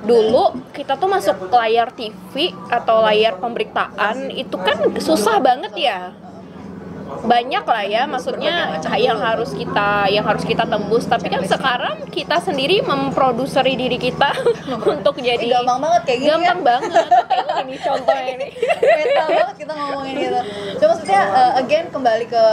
dulu 0.00 0.56
kita 0.72 0.96
tuh 0.96 1.06
masuk 1.06 1.52
layar 1.52 1.92
TV 1.92 2.56
atau 2.68 3.04
layar 3.04 3.36
pemberitaan 3.36 4.32
itu 4.32 4.56
kan 4.56 4.80
susah 4.96 5.36
banget 5.38 5.72
ya 5.76 5.98
banyak 7.22 7.64
lah 7.64 7.84
ya 7.86 8.02
maksudnya 8.10 8.80
yang 8.98 9.18
harus 9.22 9.54
kita 9.54 10.10
yang 10.10 10.26
harus 10.26 10.42
kita 10.42 10.66
tembus 10.66 11.06
tapi 11.06 11.30
kan 11.30 11.42
sekarang 11.46 12.08
kita 12.10 12.42
sendiri 12.42 12.82
memproduseri 12.82 13.78
diri 13.78 13.98
kita 14.00 14.34
untuk 14.96 15.20
Eh, 15.20 15.36
jadi 15.36 15.46
gampang 15.52 15.78
banget 15.84 16.02
kayak 16.08 16.18
gini 16.24 16.30
gampang 16.32 16.56
ya. 16.56 16.64
banget 16.64 16.90
Kayak 17.40 17.60
ini 17.60 17.76
contohnya 17.86 18.32
ini 18.34 18.48
Meta 18.80 19.24
banget 19.28 19.56
kita 19.60 19.72
ngomongin 19.76 20.14
gitu. 20.16 20.40
Cuma 20.80 20.88
maksudnya 20.96 21.22
uh, 21.32 21.52
again 21.60 21.86
kembali 21.92 22.24
ke 22.28 22.44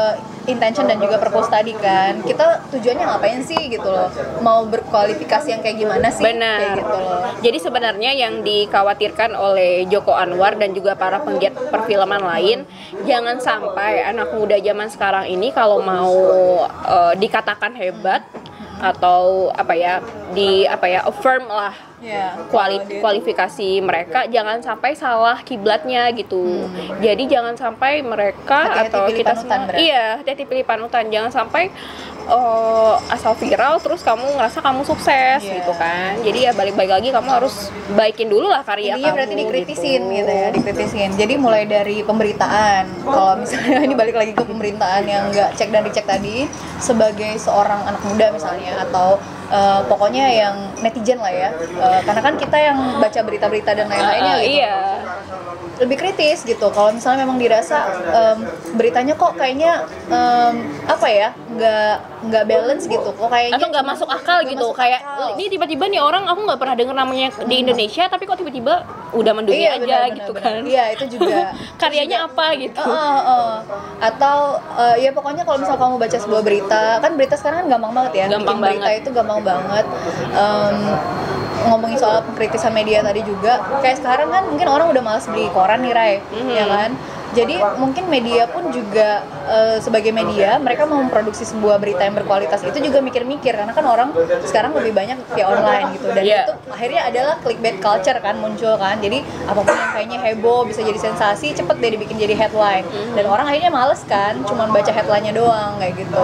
intention 0.47 0.85
dan 0.87 0.97
juga 1.03 1.15
purpose 1.19 1.51
tadi 1.51 1.75
kan. 1.75 2.23
Kita 2.23 2.71
tujuannya 2.71 3.03
ngapain 3.03 3.41
sih 3.43 3.61
gitu 3.67 3.87
loh. 3.87 4.07
Mau 4.39 4.63
berkualifikasi 4.67 5.47
yang 5.51 5.61
kayak 5.63 5.77
gimana 5.79 6.07
sih? 6.07 6.23
Kayak 6.23 6.35
Benar. 6.39 6.59
gitu 6.79 6.97
loh. 6.97 7.19
Jadi 7.43 7.57
sebenarnya 7.59 8.11
yang 8.15 8.33
dikhawatirkan 8.43 9.35
oleh 9.35 9.87
Joko 9.91 10.15
Anwar 10.15 10.55
dan 10.55 10.71
juga 10.71 10.95
para 10.95 11.19
penggiat 11.19 11.55
perfilman 11.71 12.23
lain, 12.23 12.63
jangan 13.03 13.39
sampai 13.43 14.07
anak 14.07 14.31
muda 14.35 14.46
zaman 14.55 14.87
sekarang 14.87 15.27
ini 15.27 15.51
kalau 15.51 15.83
mau 15.83 16.15
eh, 16.87 17.13
dikatakan 17.19 17.75
hebat 17.75 18.23
atau 18.79 19.49
apa 19.51 19.73
ya 19.73 19.99
di 20.31 20.63
apa 20.63 20.85
ya 20.87 21.01
affirm 21.03 21.49
lah 21.49 21.73
Iya. 21.97 22.37
kuali- 22.47 23.01
kualifikasi 23.01 23.81
mereka 23.81 24.25
jangan 24.27 24.61
sampai 24.61 24.93
salah 24.93 25.41
kiblatnya 25.41 26.05
gitu. 26.11 26.69
Jadi 26.97 27.25
jangan 27.25 27.53
sampai 27.53 27.99
mereka 28.01 28.69
Hati-hati 28.69 28.87
atau 28.87 29.01
pilih 29.03 29.17
kita 29.17 29.33
semua 29.35 29.57
berarti. 29.65 29.81
iya 29.81 30.05
hati-hati 30.15 30.43
pilih 30.45 30.61
panutan 30.63 31.05
jangan 31.07 31.31
sampai 31.33 31.73
eh, 32.27 32.95
asal 33.09 33.33
viral 33.33 33.79
terus 33.79 34.03
kamu 34.03 34.29
ngerasa 34.29 34.59
kamu 34.59 34.83
sukses 34.83 35.41
Iya. 35.41 35.53
gitu 35.57 35.73
kan. 35.73 36.21
Jadi 36.21 36.39
ya 36.39 36.51
balik-balik 36.51 36.91
lagi 36.91 37.09
kamu 37.09 37.29
harus 37.31 37.55
baikin 37.89 38.27
dulu 38.27 38.45
lah 38.45 38.61
karya 38.61 38.93
Intinya 38.93 39.07
kamu. 39.07 39.15
berarti 39.17 39.35
dikritisin 39.39 40.01
gitu. 40.03 40.13
gitu. 40.13 40.31
ya, 40.35 40.47
dikritisin. 40.51 41.09
Jadi 41.15 41.33
mulai 41.35 41.63
dari 41.65 42.03
pemberitaan. 42.03 42.83
Kalau 43.01 43.39
misalnya 43.39 43.79
ini 43.87 43.95
balik 43.95 44.13
lagi 44.13 44.33
ke 44.33 44.43
pemberitaan 44.43 45.01
yang 45.03 45.31
nggak 45.31 45.55
cek 45.55 45.71
dan 45.71 45.81
dicek 45.81 46.03
tadi, 46.03 46.45
sebagai 46.77 47.31
seorang 47.37 47.79
anak 47.85 48.03
muda 48.03 48.29
misalnya 48.29 48.83
atau 48.83 49.17
eh, 49.49 49.79
pokoknya 49.83 50.25
yang 50.29 50.55
netizen 50.77 51.17
lah 51.17 51.29
ya. 51.29 51.49
Eh, 51.55 51.99
karena 52.01 52.21
kan 52.21 52.33
kita 52.35 52.57
yang 52.57 52.77
baca 52.97 53.19
berita-berita 53.19 53.71
dan 53.73 53.87
lain-lainnya 53.87 54.33
Eh, 54.33 54.39
gitu. 54.39 54.57
iya. 54.57 54.75
lebih 55.77 55.93
kritis 55.95 56.41
gitu 56.41 56.73
kalau 56.73 56.89
misalnya 56.89 57.21
memang 57.21 57.37
dirasa 57.37 57.77
em, 58.09 58.49
beritanya 58.73 59.13
kok 59.13 59.37
kayaknya 59.37 59.85
em, 60.09 60.53
apa 60.83 61.05
ya 61.05 61.29
nggak 61.47 61.93
nggak 62.27 62.45
balance 62.45 62.83
gitu 62.85 63.09
kok 63.09 63.27
kayaknya 63.27 63.55
atau 63.55 63.67
nggak 63.69 63.85
masuk 63.85 64.09
akal 64.09 64.39
gitu 64.43 64.59
masuk 64.61 64.75
kayak 64.75 65.01
akal. 65.01 65.27
ini 65.33 65.45
tiba-tiba 65.47 65.85
nih 65.87 65.99
orang 65.99 66.23
aku 66.23 66.39
nggak 66.43 66.57
pernah 66.57 66.75
denger 66.75 66.95
namanya 66.95 67.27
di 67.41 67.55
Indonesia 67.57 68.03
tapi 68.05 68.23
kok 68.23 68.35
tiba-tiba 68.35 68.73
udah 69.09 69.33
mendunia 69.33 69.57
Iya, 69.57 69.71
aja 69.71 69.79
benar, 69.79 69.99
benar, 70.03 70.15
gitu 70.15 70.31
benar. 70.31 70.45
kan 70.45 70.61
iya 70.65 70.83
itu 70.93 71.05
juga 71.09 71.35
karyanya 71.75 72.17
apa 72.25 72.45
gitu 72.55 72.79
Uh, 72.79 72.91
uh, 72.91 73.21
uh. 73.25 73.53
atau 73.99 74.37
uh, 74.73 74.95
ya 74.95 75.09
pokoknya 75.09 75.41
kalau 75.41 75.57
misal 75.57 75.75
kamu 75.75 75.95
baca 75.97 76.17
sebuah 76.17 76.41
berita 76.41 76.83
kan 76.97 77.11
berita 77.13 77.35
sekarang 77.35 77.63
kan 77.63 77.67
gampang 77.69 77.93
banget 77.93 78.13
ya 78.13 78.25
Gampang 78.29 78.57
Bikin 78.57 78.65
berita 78.67 78.83
banget. 78.83 78.99
itu 78.99 79.09
gampang 79.11 79.39
banget 79.41 79.85
Um, 80.29 80.77
ngomongin 81.67 81.97
soal 81.97 82.21
pengkritisan 82.21 82.69
media 82.69 83.01
tadi 83.01 83.21
juga 83.21 83.57
kayak 83.81 83.97
sekarang 83.97 84.29
kan 84.29 84.45
mungkin 84.45 84.67
orang 84.67 84.87
udah 84.87 85.01
malas 85.01 85.25
beli 85.25 85.49
koran 85.49 85.81
nih 85.81 85.91
Ray 85.91 86.13
Mhm. 86.29 86.49
ya 86.51 86.65
kan 86.65 86.89
jadi 87.35 87.59
mungkin 87.75 88.07
media 88.07 88.47
pun 88.47 88.71
juga 88.71 89.25
uh, 89.47 89.77
sebagai 89.83 90.15
media 90.15 90.55
mereka 90.61 90.87
mau 90.87 91.03
memproduksi 91.03 91.43
sebuah 91.43 91.75
berita 91.81 92.07
yang 92.07 92.15
berkualitas. 92.15 92.63
Itu 92.63 92.79
juga 92.79 93.03
mikir-mikir 93.03 93.51
karena 93.51 93.73
kan 93.75 93.83
orang 93.83 94.09
sekarang 94.47 94.71
lebih 94.77 94.95
banyak 94.95 95.17
via 95.35 95.45
online 95.47 95.85
gitu. 95.99 96.07
Dan 96.11 96.23
Iya. 96.23 96.41
itu 96.47 96.53
akhirnya 96.71 97.01
adalah 97.07 97.35
clickbait 97.43 97.77
culture 97.83 98.19
kan 98.23 98.35
muncul 98.39 98.73
kan. 98.79 98.99
Jadi 99.03 99.23
apa 99.43 99.59
pun 99.59 99.75
yang 99.75 99.91
kayaknya 99.95 100.19
heboh 100.23 100.61
bisa 100.63 100.79
jadi 100.83 100.99
sensasi 100.99 101.51
cepet 101.51 101.75
deh 101.83 101.91
dibikin 101.99 102.15
jadi 102.15 102.35
headline. 102.37 102.85
Dan 103.17 103.25
orang 103.27 103.49
akhirnya 103.49 103.71
males 103.73 104.01
kan 104.07 104.39
cuman 104.47 104.71
baca 104.71 104.91
headline-nya 104.93 105.33
doang 105.35 105.75
kayak 105.81 105.99
gitu. 105.99 106.21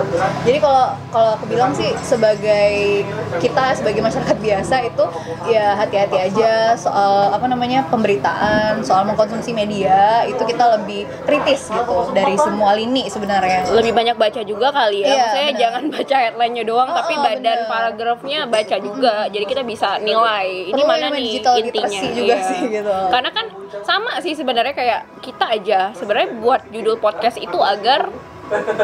Jadi 0.47 0.57
kalau 0.61 0.95
kalau 1.11 1.29
aku 1.35 1.45
bilang 1.49 1.71
sih 1.75 1.91
sebagai 2.05 3.03
kita 3.41 3.75
sebagai 3.75 3.99
masyarakat 3.99 4.37
biasa 4.39 4.75
itu 4.87 5.05
ya 5.49 5.75
hati-hati 5.75 6.17
aja 6.31 6.77
soal 6.77 7.33
apa 7.33 7.45
namanya 7.49 7.83
pemberitaan 7.89 8.85
soal 8.85 9.03
mengkonsumsi 9.09 9.51
media 9.51 10.23
itu 10.29 10.39
kita 10.45 10.79
lebih 10.79 10.92
kritis 11.23 11.67
gitu 11.67 11.97
dari 12.11 12.35
semua 12.35 12.71
lini 12.73 13.07
sebenarnya 13.07 13.69
lebih 13.71 13.91
banyak 13.91 14.15
baca 14.15 14.41
juga 14.41 14.69
kali 14.69 15.01
ya 15.01 15.05
Iya, 15.05 15.15
maksudnya 15.17 15.45
benar. 15.45 15.61
jangan 15.61 15.83
baca 15.89 16.15
headline-nya 16.19 16.63
doang 16.63 16.89
Oh, 16.89 16.95
tapi 16.95 17.13
oh, 17.13 17.21
badan 17.21 17.59
paragrafnya 17.65 18.39
baca 18.45 18.75
juga 18.77 19.13
jadi 19.27 19.45
kita 19.45 19.61
bisa 19.63 19.89
nilai 19.99 20.47
ini 20.69 20.75
Perlu 20.75 20.85
mana 20.85 21.05
nih 21.09 21.31
intinya 21.39 22.01
juga 22.11 22.35
Iya. 22.35 22.37
sih, 22.45 22.59
gitu. 22.69 22.95
karena 23.09 23.29
kan 23.29 23.45
sama 23.81 24.11
sih 24.19 24.33
sebenarnya 24.33 24.73
kayak 24.73 25.01
kita 25.19 25.45
aja 25.49 25.79
sebenarnya 25.93 26.37
buat 26.37 26.61
judul 26.69 26.97
podcast 26.97 27.37
itu 27.37 27.57
agar 27.57 28.07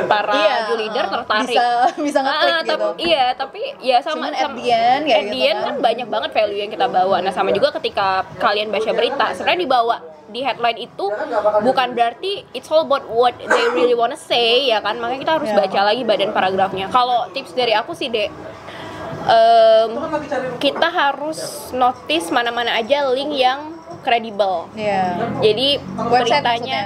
para 0.05 0.33
Iya, 0.33 0.55
uh, 0.67 1.09
tertarik. 1.09 1.47
Bisa- 1.49 1.89
bisa 1.97 2.19
ngeklik 2.19 2.47
Ah, 2.47 2.61
tapi- 2.61 2.69
gitu. 2.69 2.87
iya 2.99 3.25
tapi 3.33 3.61
ya 3.79 3.97
sama 3.99 4.15
Cuman 4.15 4.31
at 4.31 4.41
sama- 4.41 4.55
the 4.55 4.67
end, 4.67 5.03
at 5.05 5.23
the 5.23 5.31
gitu 5.31 5.45
end 5.45 5.57
kan. 5.57 5.65
kan 5.65 5.75
banyak 5.79 6.07
banget 6.07 6.29
value 6.33 6.59
yang 6.59 6.71
kita 6.71 6.87
bawa. 6.87 7.15
Nah 7.19 7.29
sama 7.29 7.49
juga 7.49 7.69
ketika 7.73 8.07
kalian 8.37 8.67
baca 8.67 8.91
berita 8.91 9.25
sebenarnya 9.33 9.61
dibawa 9.61 9.95
di 10.25 10.39
headline 10.39 10.77
itu 10.79 11.05
bukan 11.59 11.87
berarti 11.91 12.45
it's 12.51 12.67
all 12.67 12.81
about 12.81 13.01
what 13.07 13.33
they 13.35 13.65
really 13.71 13.93
wanna 13.93 14.13
say 14.15 14.63
ya 14.63 14.77
kan? 14.77 14.95
Makanya 14.95 15.19
kita 15.19 15.33
harus 15.35 15.49
Iya. 15.49 15.57
baca 15.59 15.79
lagi 15.83 16.01
badan 16.03 16.29
paragrafnya. 16.29 16.85
Kalau 16.87 17.25
tips 17.29 17.51
dari 17.51 17.73
aku 17.73 17.91
sih 17.91 18.07
dek 18.07 18.29
em, 19.21 19.89
kita 20.57 20.87
harus 20.87 21.39
notice 21.71 22.29
mana-mana 22.29 22.73
aja 22.73 23.09
link 23.09 23.33
yang 23.35 23.73
kredibel. 23.99 24.69
Ya 24.73 25.17
jadi 25.39 25.81
Website 25.99 26.39
beritanya 26.39 26.79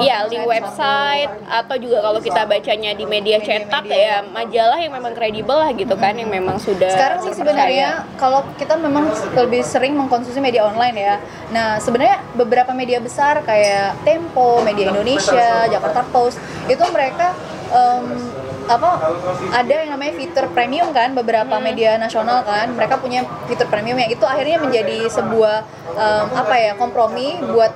Iya, 0.00 0.26
link 0.26 0.46
website 0.50 1.30
atau 1.46 1.76
juga 1.78 2.02
kalau 2.02 2.18
kita 2.18 2.42
bacanya 2.42 2.90
di 2.90 3.06
media 3.06 3.38
cetak 3.38 3.86
ya 3.86 4.22
majalah 4.26 4.78
yang 4.82 4.92
memang 4.94 5.14
kredibel 5.14 5.54
lah 5.54 5.70
gitu 5.70 5.94
kan 5.94 6.18
yang 6.18 6.26
memang 6.26 6.58
sudah 6.58 6.90
sekarang 6.90 7.18
sih 7.22 7.34
sebenarnya 7.38 8.02
kalau 8.18 8.42
kita 8.58 8.74
memang 8.74 9.06
lebih 9.38 9.62
sering 9.62 9.94
mengkonsumsi 9.94 10.42
media 10.42 10.66
online 10.66 10.96
ya. 10.98 11.14
Nah 11.54 11.78
sebenarnya 11.78 12.18
beberapa 12.34 12.74
media 12.74 12.98
besar 12.98 13.46
kayak 13.46 14.02
Tempo, 14.02 14.58
Media 14.66 14.90
Indonesia, 14.90 15.70
Jakarta 15.70 16.02
Post 16.10 16.42
itu 16.66 16.82
mereka 16.90 17.34
em, 17.70 18.04
apa 18.70 18.90
ada 19.50 19.74
yang 19.82 19.98
namanya 19.98 20.14
fitur 20.14 20.46
premium 20.54 20.94
kan 20.94 21.10
beberapa 21.10 21.58
media 21.58 21.98
nasional 21.98 22.46
kan 22.46 22.70
mereka 22.70 23.02
punya 23.02 23.26
fitur 23.50 23.66
premium 23.66 23.98
yang 23.98 24.10
itu 24.14 24.22
akhirnya 24.22 24.62
menjadi 24.62 25.10
sebuah 25.10 25.66
em, 25.98 26.26
apa 26.38 26.54
ya 26.54 26.72
kompromi 26.78 27.34
buat 27.50 27.74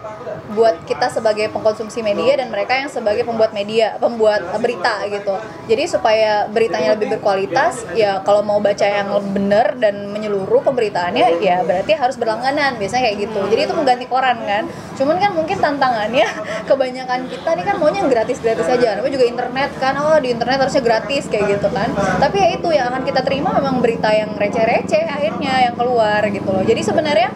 buat 0.54 0.84
kita 0.86 1.10
sebagai 1.10 1.50
pengkonsumsi 1.50 2.04
media 2.04 2.36
dan 2.36 2.52
mereka 2.52 2.76
yang 2.76 2.92
sebagai 2.92 3.26
pembuat 3.26 3.56
media 3.56 3.96
pembuat 3.96 4.44
berita 4.60 5.02
gitu. 5.08 5.34
Jadi 5.66 5.84
supaya 5.88 6.46
beritanya 6.52 6.94
lebih 6.94 7.16
berkualitas 7.16 7.82
ya 7.96 8.20
kalau 8.22 8.44
mau 8.44 8.60
baca 8.60 8.84
yang 8.84 9.08
benar 9.32 9.74
dan 9.80 10.12
menyeluruh 10.12 10.60
pemberitaannya 10.60 11.40
ya 11.40 11.64
berarti 11.64 11.96
harus 11.96 12.20
berlangganan 12.20 12.76
biasanya 12.76 13.08
kayak 13.08 13.16
gitu. 13.24 13.40
Jadi 13.48 13.60
itu 13.64 13.74
mengganti 13.74 14.04
koran 14.04 14.38
kan. 14.44 14.68
Cuman 14.94 15.16
kan 15.16 15.30
mungkin 15.32 15.56
tantangannya 15.56 16.26
kebanyakan 16.70 17.20
kita 17.32 17.50
nih 17.56 17.64
kan 17.64 17.74
maunya 17.80 17.98
yang 18.04 18.10
gratis-gratis 18.12 18.68
aja. 18.68 19.00
Namanya 19.00 19.12
juga 19.16 19.26
internet 19.26 19.70
kan. 19.80 19.96
Oh 19.96 20.20
di 20.20 20.28
internet 20.36 20.60
harusnya 20.60 20.83
gratis 20.84 21.26
kayak 21.32 21.58
gitu 21.58 21.68
kan. 21.72 21.88
Tapi 22.20 22.36
ya 22.36 22.48
itu 22.54 22.68
yang 22.70 22.92
akan 22.92 23.02
kita 23.08 23.24
terima 23.24 23.56
memang 23.56 23.80
berita 23.80 24.12
yang 24.12 24.36
receh-receh 24.36 25.08
akhirnya 25.08 25.72
yang 25.72 25.74
keluar 25.74 26.20
gitu 26.28 26.48
loh. 26.52 26.62
Jadi 26.62 26.84
sebenarnya 26.84 27.32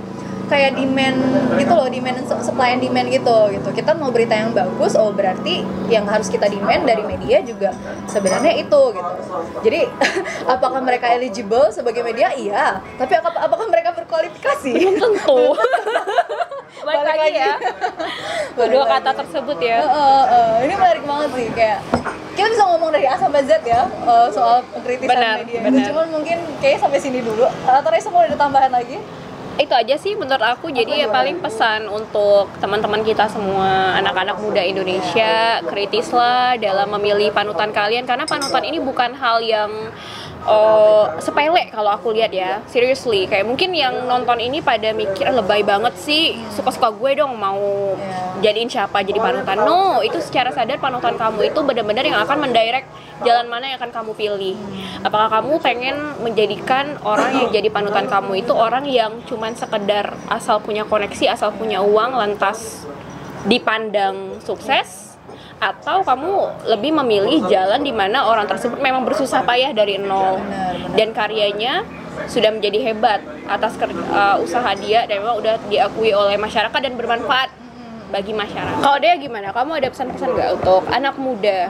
kayak 0.48 0.74
demand 0.74 1.18
gitu 1.60 1.72
loh 1.76 1.86
demand 1.86 2.16
and 2.18 2.26
supply 2.40 2.72
and 2.72 2.80
demand 2.80 3.08
gitu 3.12 3.36
gitu. 3.52 3.68
Kita 3.70 3.92
mau 3.94 4.08
berita 4.08 4.34
yang 4.34 4.50
bagus 4.56 4.96
oh 4.96 5.12
berarti 5.12 5.62
yang 5.92 6.08
harus 6.08 6.26
kita 6.26 6.48
demand 6.48 6.88
dari 6.88 7.04
media 7.04 7.44
juga 7.44 7.70
sebenarnya 8.08 8.56
itu 8.56 8.80
gitu. 8.96 9.12
Jadi 9.62 9.80
apakah 10.56 10.80
mereka 10.80 11.12
eligible 11.12 11.68
sebagai 11.70 12.00
media? 12.02 12.32
Iya. 12.32 12.80
Tapi 12.96 13.12
apakah, 13.14 13.40
apakah 13.44 13.66
mereka 13.68 13.92
berkualifikasi? 13.94 14.72
Tentu. 14.98 15.42
Balik 16.78 17.04
Balik 17.04 17.04
lagi 17.04 17.20
lagi. 17.20 17.40
ya. 17.42 17.54
Kedua 18.58 18.84
kata 18.86 19.10
tersebut 19.24 19.58
ya. 19.60 19.78
Eh, 19.82 19.88
eh, 19.88 20.24
eh, 20.30 20.54
ini 20.68 20.74
menarik 20.74 21.04
banget 21.04 21.30
sih 21.36 21.46
kayak 21.52 21.78
kita 22.38 22.54
bisa 22.54 22.64
ngomong 22.70 22.90
dari 22.94 23.02
A 23.02 23.18
sampai 23.18 23.42
Z 23.42 23.66
ya 23.66 23.82
eh, 23.82 24.26
soal 24.30 24.62
pengkritisan 24.70 25.10
Benar, 25.10 25.36
media 25.42 25.58
benar. 25.66 25.84
cuman 25.90 26.06
mungkin 26.14 26.38
kayaknya 26.62 26.80
sampai 26.80 26.98
sini 27.02 27.18
dulu. 27.20 27.44
Atau 27.66 27.90
Reza 27.90 28.08
mau 28.08 28.22
ada 28.22 28.38
tambahan 28.38 28.70
lagi 28.70 29.02
itu 29.58 29.74
aja 29.74 29.94
sih 29.98 30.14
menurut 30.14 30.40
aku. 30.40 30.70
Jadi 30.70 31.02
ya 31.02 31.10
paling 31.10 31.42
pesan 31.42 31.90
untuk 31.90 32.46
teman-teman 32.62 33.02
kita 33.02 33.26
semua 33.26 33.98
anak-anak 33.98 34.38
muda 34.38 34.62
Indonesia 34.62 35.58
kritislah 35.66 36.54
dalam 36.62 36.88
memilih 36.94 37.34
panutan 37.34 37.74
kalian. 37.74 38.06
Karena 38.06 38.24
panutan 38.24 38.62
ini 38.62 38.78
bukan 38.78 39.18
hal 39.18 39.42
yang 39.42 39.70
eh, 40.48 41.04
sepele 41.20 41.68
kalau 41.68 41.92
aku 41.92 42.10
lihat 42.10 42.32
ya 42.32 42.64
seriously. 42.66 43.28
Kayak 43.28 43.44
mungkin 43.44 43.76
yang 43.76 44.08
nonton 44.08 44.40
ini 44.40 44.58
pada 44.58 44.90
mikir 44.90 45.28
"Ah, 45.28 45.36
lebay 45.36 45.60
banget 45.62 45.94
sih 45.96 46.40
suka-suka 46.50 46.88
gue 46.90 47.20
dong 47.20 47.36
mau 47.36 47.60
Iya. 47.94 48.40
jadiin 48.50 48.68
siapa 48.68 49.04
jadi 49.04 49.18
panutan. 49.18 49.60
No 49.62 50.00
itu 50.00 50.16
secara 50.18 50.48
sadar 50.48 50.78
panutan 50.78 51.14
kamu 51.14 51.52
itu 51.52 51.60
benar-benar 51.60 52.02
yang 52.02 52.18
akan 52.22 52.48
mendirect 52.48 52.88
jalan 53.26 53.46
mana 53.46 53.68
yang 53.68 53.78
akan 53.82 53.90
kamu 53.90 54.12
pilih. 54.14 54.56
Apakah 55.02 55.28
kamu 55.38 55.58
pengen 55.58 55.96
menjadikan 56.22 56.96
orang 57.02 57.34
yang 57.34 57.48
jadi 57.50 57.68
panutan 57.68 58.06
kamu 58.06 58.42
itu 58.42 58.52
orang 58.54 58.86
yang 58.86 59.12
cuman 59.26 59.52
sekedar 59.52 60.14
asal 60.30 60.58
punya 60.58 60.86
koneksi 60.86 61.28
asal 61.28 61.50
punya 61.50 61.82
uang 61.82 62.14
lantas 62.14 62.86
dipandang 63.44 64.38
sukses 64.42 65.07
atau 65.58 66.00
kamu 66.00 66.34
lebih 66.66 66.94
memilih 66.94 67.42
jalan 67.46 67.82
di 67.82 67.90
mana 67.90 68.24
orang 68.24 68.46
tersebut 68.46 68.78
memang 68.78 69.02
bersusah 69.02 69.42
payah 69.42 69.70
dari 69.70 69.98
nol 69.98 70.38
dan 70.94 71.10
karyanya 71.10 71.82
sudah 72.26 72.50
menjadi 72.50 72.78
hebat 72.84 73.18
atas 73.46 73.74
ker- 73.74 73.94
uh, 74.10 74.38
usaha 74.38 74.70
dia 74.74 75.02
dan 75.04 75.18
memang 75.18 75.38
udah 75.38 75.58
diakui 75.66 76.10
oleh 76.10 76.34
masyarakat 76.34 76.74
dan 76.74 76.94
bermanfaat 76.94 77.50
bagi 78.08 78.32
masyarakat. 78.32 78.80
Kalau 78.80 78.96
dia 78.96 79.20
gimana? 79.20 79.52
Kamu 79.52 79.76
ada 79.76 79.92
pesan-pesan 79.92 80.32
nggak 80.32 80.50
untuk 80.56 80.80
anak 80.88 81.14
muda 81.20 81.68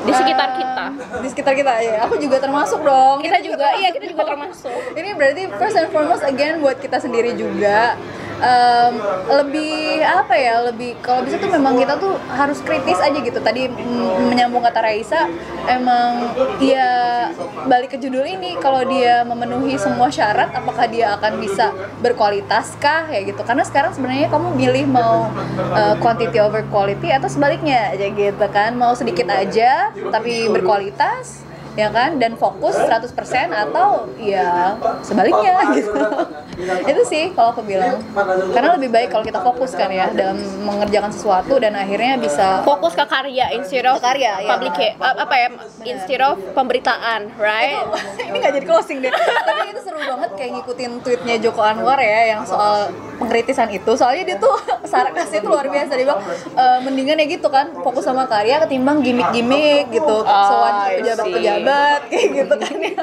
di 0.00 0.12
sekitar 0.12 0.56
kita? 0.56 0.84
di 1.20 1.28
sekitar 1.28 1.52
kita 1.52 1.72
ya 1.78 2.08
aku 2.08 2.16
juga 2.16 2.40
termasuk 2.40 2.80
dong 2.80 3.20
Kita 3.20 3.36
juga, 3.44 3.76
iya 3.76 3.92
kita 3.92 4.08
juga 4.08 4.24
termasuk. 4.24 4.72
ini 4.96 5.12
berarti 5.12 5.42
first 5.52 5.76
and 5.76 5.90
foremost 5.90 6.24
again 6.24 6.58
buat 6.58 6.80
kita 6.80 6.96
sendiri 6.96 7.36
juga 7.36 7.98
Em, 8.38 8.94
lebih 9.26 9.98
apa 9.98 10.30
ya 10.38 10.62
lebih 10.70 10.94
kalau 11.02 11.26
bisa 11.26 11.42
tuh 11.42 11.50
memang 11.50 11.74
kita 11.74 11.98
tuh 11.98 12.14
harus 12.30 12.62
kritis 12.62 13.02
aja 13.02 13.18
gitu. 13.18 13.42
Tadi 13.42 13.66
menyambung 14.30 14.62
kata 14.62 14.78
Raisa 14.78 15.26
emang 15.66 16.38
ya 16.62 17.26
balik 17.66 17.94
ke 17.94 17.98
judul 17.98 18.22
ini 18.22 18.54
kalau 18.62 18.86
dia 18.86 19.26
memenuhi 19.26 19.74
semua 19.74 20.06
syarat 20.06 20.54
apakah 20.54 20.86
dia 20.86 21.18
akan 21.18 21.42
bisa 21.42 21.74
berkualitas 21.98 22.78
kah 22.78 23.10
kayak 23.10 23.34
gitu. 23.34 23.42
Karena 23.42 23.66
sekarang 23.66 23.90
sebenarnya 23.90 24.30
kamu 24.30 24.54
milih 24.54 24.86
mau 24.86 25.26
uh, 25.74 25.98
quantity 25.98 26.38
over 26.38 26.62
quality 26.70 27.10
atau 27.10 27.26
sebaliknya 27.26 27.90
aja 27.90 28.06
gitu 28.06 28.46
kan. 28.54 28.78
Mau 28.78 28.94
sedikit 28.94 29.26
aja 29.34 29.90
tapi 30.14 30.46
berkualitas 30.46 31.47
ya 31.78 31.88
kan? 31.94 32.18
Dan 32.18 32.34
fokus 32.34 32.74
100% 32.74 33.14
atau 33.54 34.10
ya 34.18 34.74
sebaliknya 35.06 35.62
gitu. 35.78 35.94
Itu 36.90 37.02
sih 37.06 37.30
kalau 37.38 37.54
aku 37.54 37.62
bilang. 37.62 38.02
Karena 38.50 38.74
lebih 38.74 38.90
baik 38.90 39.14
kalau 39.14 39.22
kita 39.22 39.38
fokus 39.38 39.78
kan 39.78 39.86
ya 39.94 40.10
dalam 40.10 40.42
mengerjakan 40.66 41.14
sesuatu 41.14 41.62
dan 41.62 41.78
akhirnya 41.78 42.18
bisa 42.18 42.66
Fokus 42.66 42.98
ke 42.98 43.04
karya 43.06 43.54
instead 43.54 43.86
of 43.86 44.02
karya, 44.02 44.42
iya. 44.42 44.48
public 44.50 44.74
apa 44.98 45.34
ya 45.38 45.48
instead 45.86 46.18
of 46.18 46.34
pemberitaan, 46.56 47.30
right? 47.38 47.86
ini 48.28 48.36
nggak 48.42 48.54
jadi 48.58 48.66
closing 48.66 48.98
deh. 48.98 49.12
Tapi 49.14 49.70
itu 49.70 49.80
seru 49.86 50.00
banget 50.02 50.30
kayak 50.34 50.50
ngikutin 50.58 50.90
tweetnya 51.06 51.36
Joko 51.38 51.62
Anwar 51.62 52.00
ya 52.02 52.34
yang 52.34 52.42
soal 52.42 52.90
pengkritisan 53.22 53.70
itu. 53.70 53.92
Soalnya 53.94 54.34
dia 54.34 54.36
tuh 54.42 54.54
sarkasnya 54.90 55.38
tuh 55.44 55.50
luar 55.54 55.70
biasa. 55.70 55.92
Dia 55.94 56.06
bilang 56.08 56.22
"E, 56.56 56.64
mendingan 56.82 57.22
ya 57.22 57.26
gitu 57.28 57.48
kan 57.52 57.70
fokus 57.84 58.02
sama 58.08 58.26
karya 58.26 58.58
ketimbang 58.66 59.04
gimmick-gimmick 59.04 59.92
gitu. 59.94 60.16
Ah, 60.26 60.48
soal 60.50 60.74
pejabat-pejabat 60.98 61.67
ribet 61.68 62.02
kayak 62.08 62.28
gitu 62.34 62.54
kan 62.56 62.74
ya. 62.80 63.02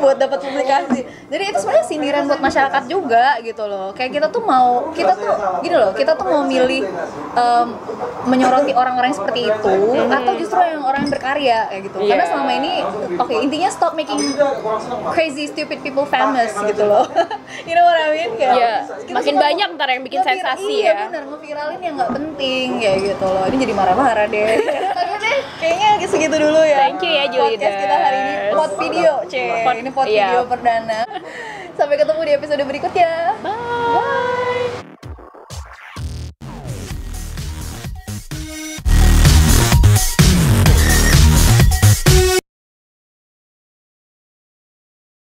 Buat 0.00 0.16
dapat 0.20 0.38
publikasi. 0.44 1.00
Jadi 1.32 1.42
itu 1.48 1.58
sebenarnya 1.58 1.86
sindiran 1.86 2.22
buat 2.28 2.40
masyarakat 2.40 2.82
juga 2.86 3.26
gitu 3.40 3.64
loh. 3.64 3.88
Kayak 3.96 4.10
kita 4.20 4.26
tuh 4.28 4.42
mau 4.44 4.92
kita 4.92 5.12
tuh 5.16 5.32
gini 5.64 5.76
loh 5.76 5.90
kita 5.96 6.12
tuh 6.14 6.26
mau 6.28 6.42
milih 6.44 6.84
em, 7.34 7.68
menyoroti 8.28 8.72
orang-orang 8.76 9.12
yang 9.12 9.18
seperti 9.18 9.40
itu 9.48 9.76
atau 10.08 10.32
justru 10.36 10.60
yang 10.60 10.82
orang 10.84 11.00
yang 11.08 11.12
berkarya 11.12 11.58
kayak 11.72 11.82
gitu. 11.88 11.98
Karena 12.04 12.24
Iya. 12.24 12.30
selama 12.30 12.52
ini 12.56 12.72
oke 13.20 13.34
intinya 13.40 13.68
stop 13.72 13.92
making 13.96 14.20
crazy 15.12 15.44
stupid 15.48 15.80
people 15.80 16.06
famous 16.06 16.52
gitu 16.52 16.84
loh. 16.84 17.04
you 17.68 17.74
know 17.76 17.84
what 17.84 17.96
I 17.96 18.08
mean? 18.12 18.30
Kayak 18.36 18.88
kita 19.08 19.16
makin 19.16 19.34
banyak 19.40 19.68
ntar 19.76 19.88
yang 19.90 20.02
bikin 20.04 20.20
sensasi 20.24 20.84
iya, 20.84 20.92
ya. 20.92 20.96
bener 21.08 21.22
ngeviralin 21.28 21.80
yang 21.80 21.94
nggak 21.96 22.12
penting 22.12 22.66
kayak 22.80 22.98
gitu 23.14 23.26
loh. 23.26 23.44
Ini 23.48 23.56
jadi 23.68 23.74
marah-marah 23.74 24.26
deh. 24.28 24.46
Kayaknya 25.64 26.08
segitu 26.08 26.36
dulu 26.36 26.60
ya. 26.60 26.78
Thank 26.86 27.02
you 27.02 27.12
ya, 27.12 27.24
Juliders. 27.32 27.76
Kita 27.84 27.96
hari 28.00 28.16
ini 28.16 28.34
pot 28.56 28.72
video 28.80 29.12
c 29.28 29.34
ini 29.80 29.90
pot 29.92 30.06
iya. 30.08 30.24
video 30.32 30.42
perdana 30.48 31.00
sampai 31.76 31.96
ketemu 32.00 32.20
di 32.24 32.32
episode 32.32 32.62
berikutnya 32.64 33.12
Bye. 33.44 34.43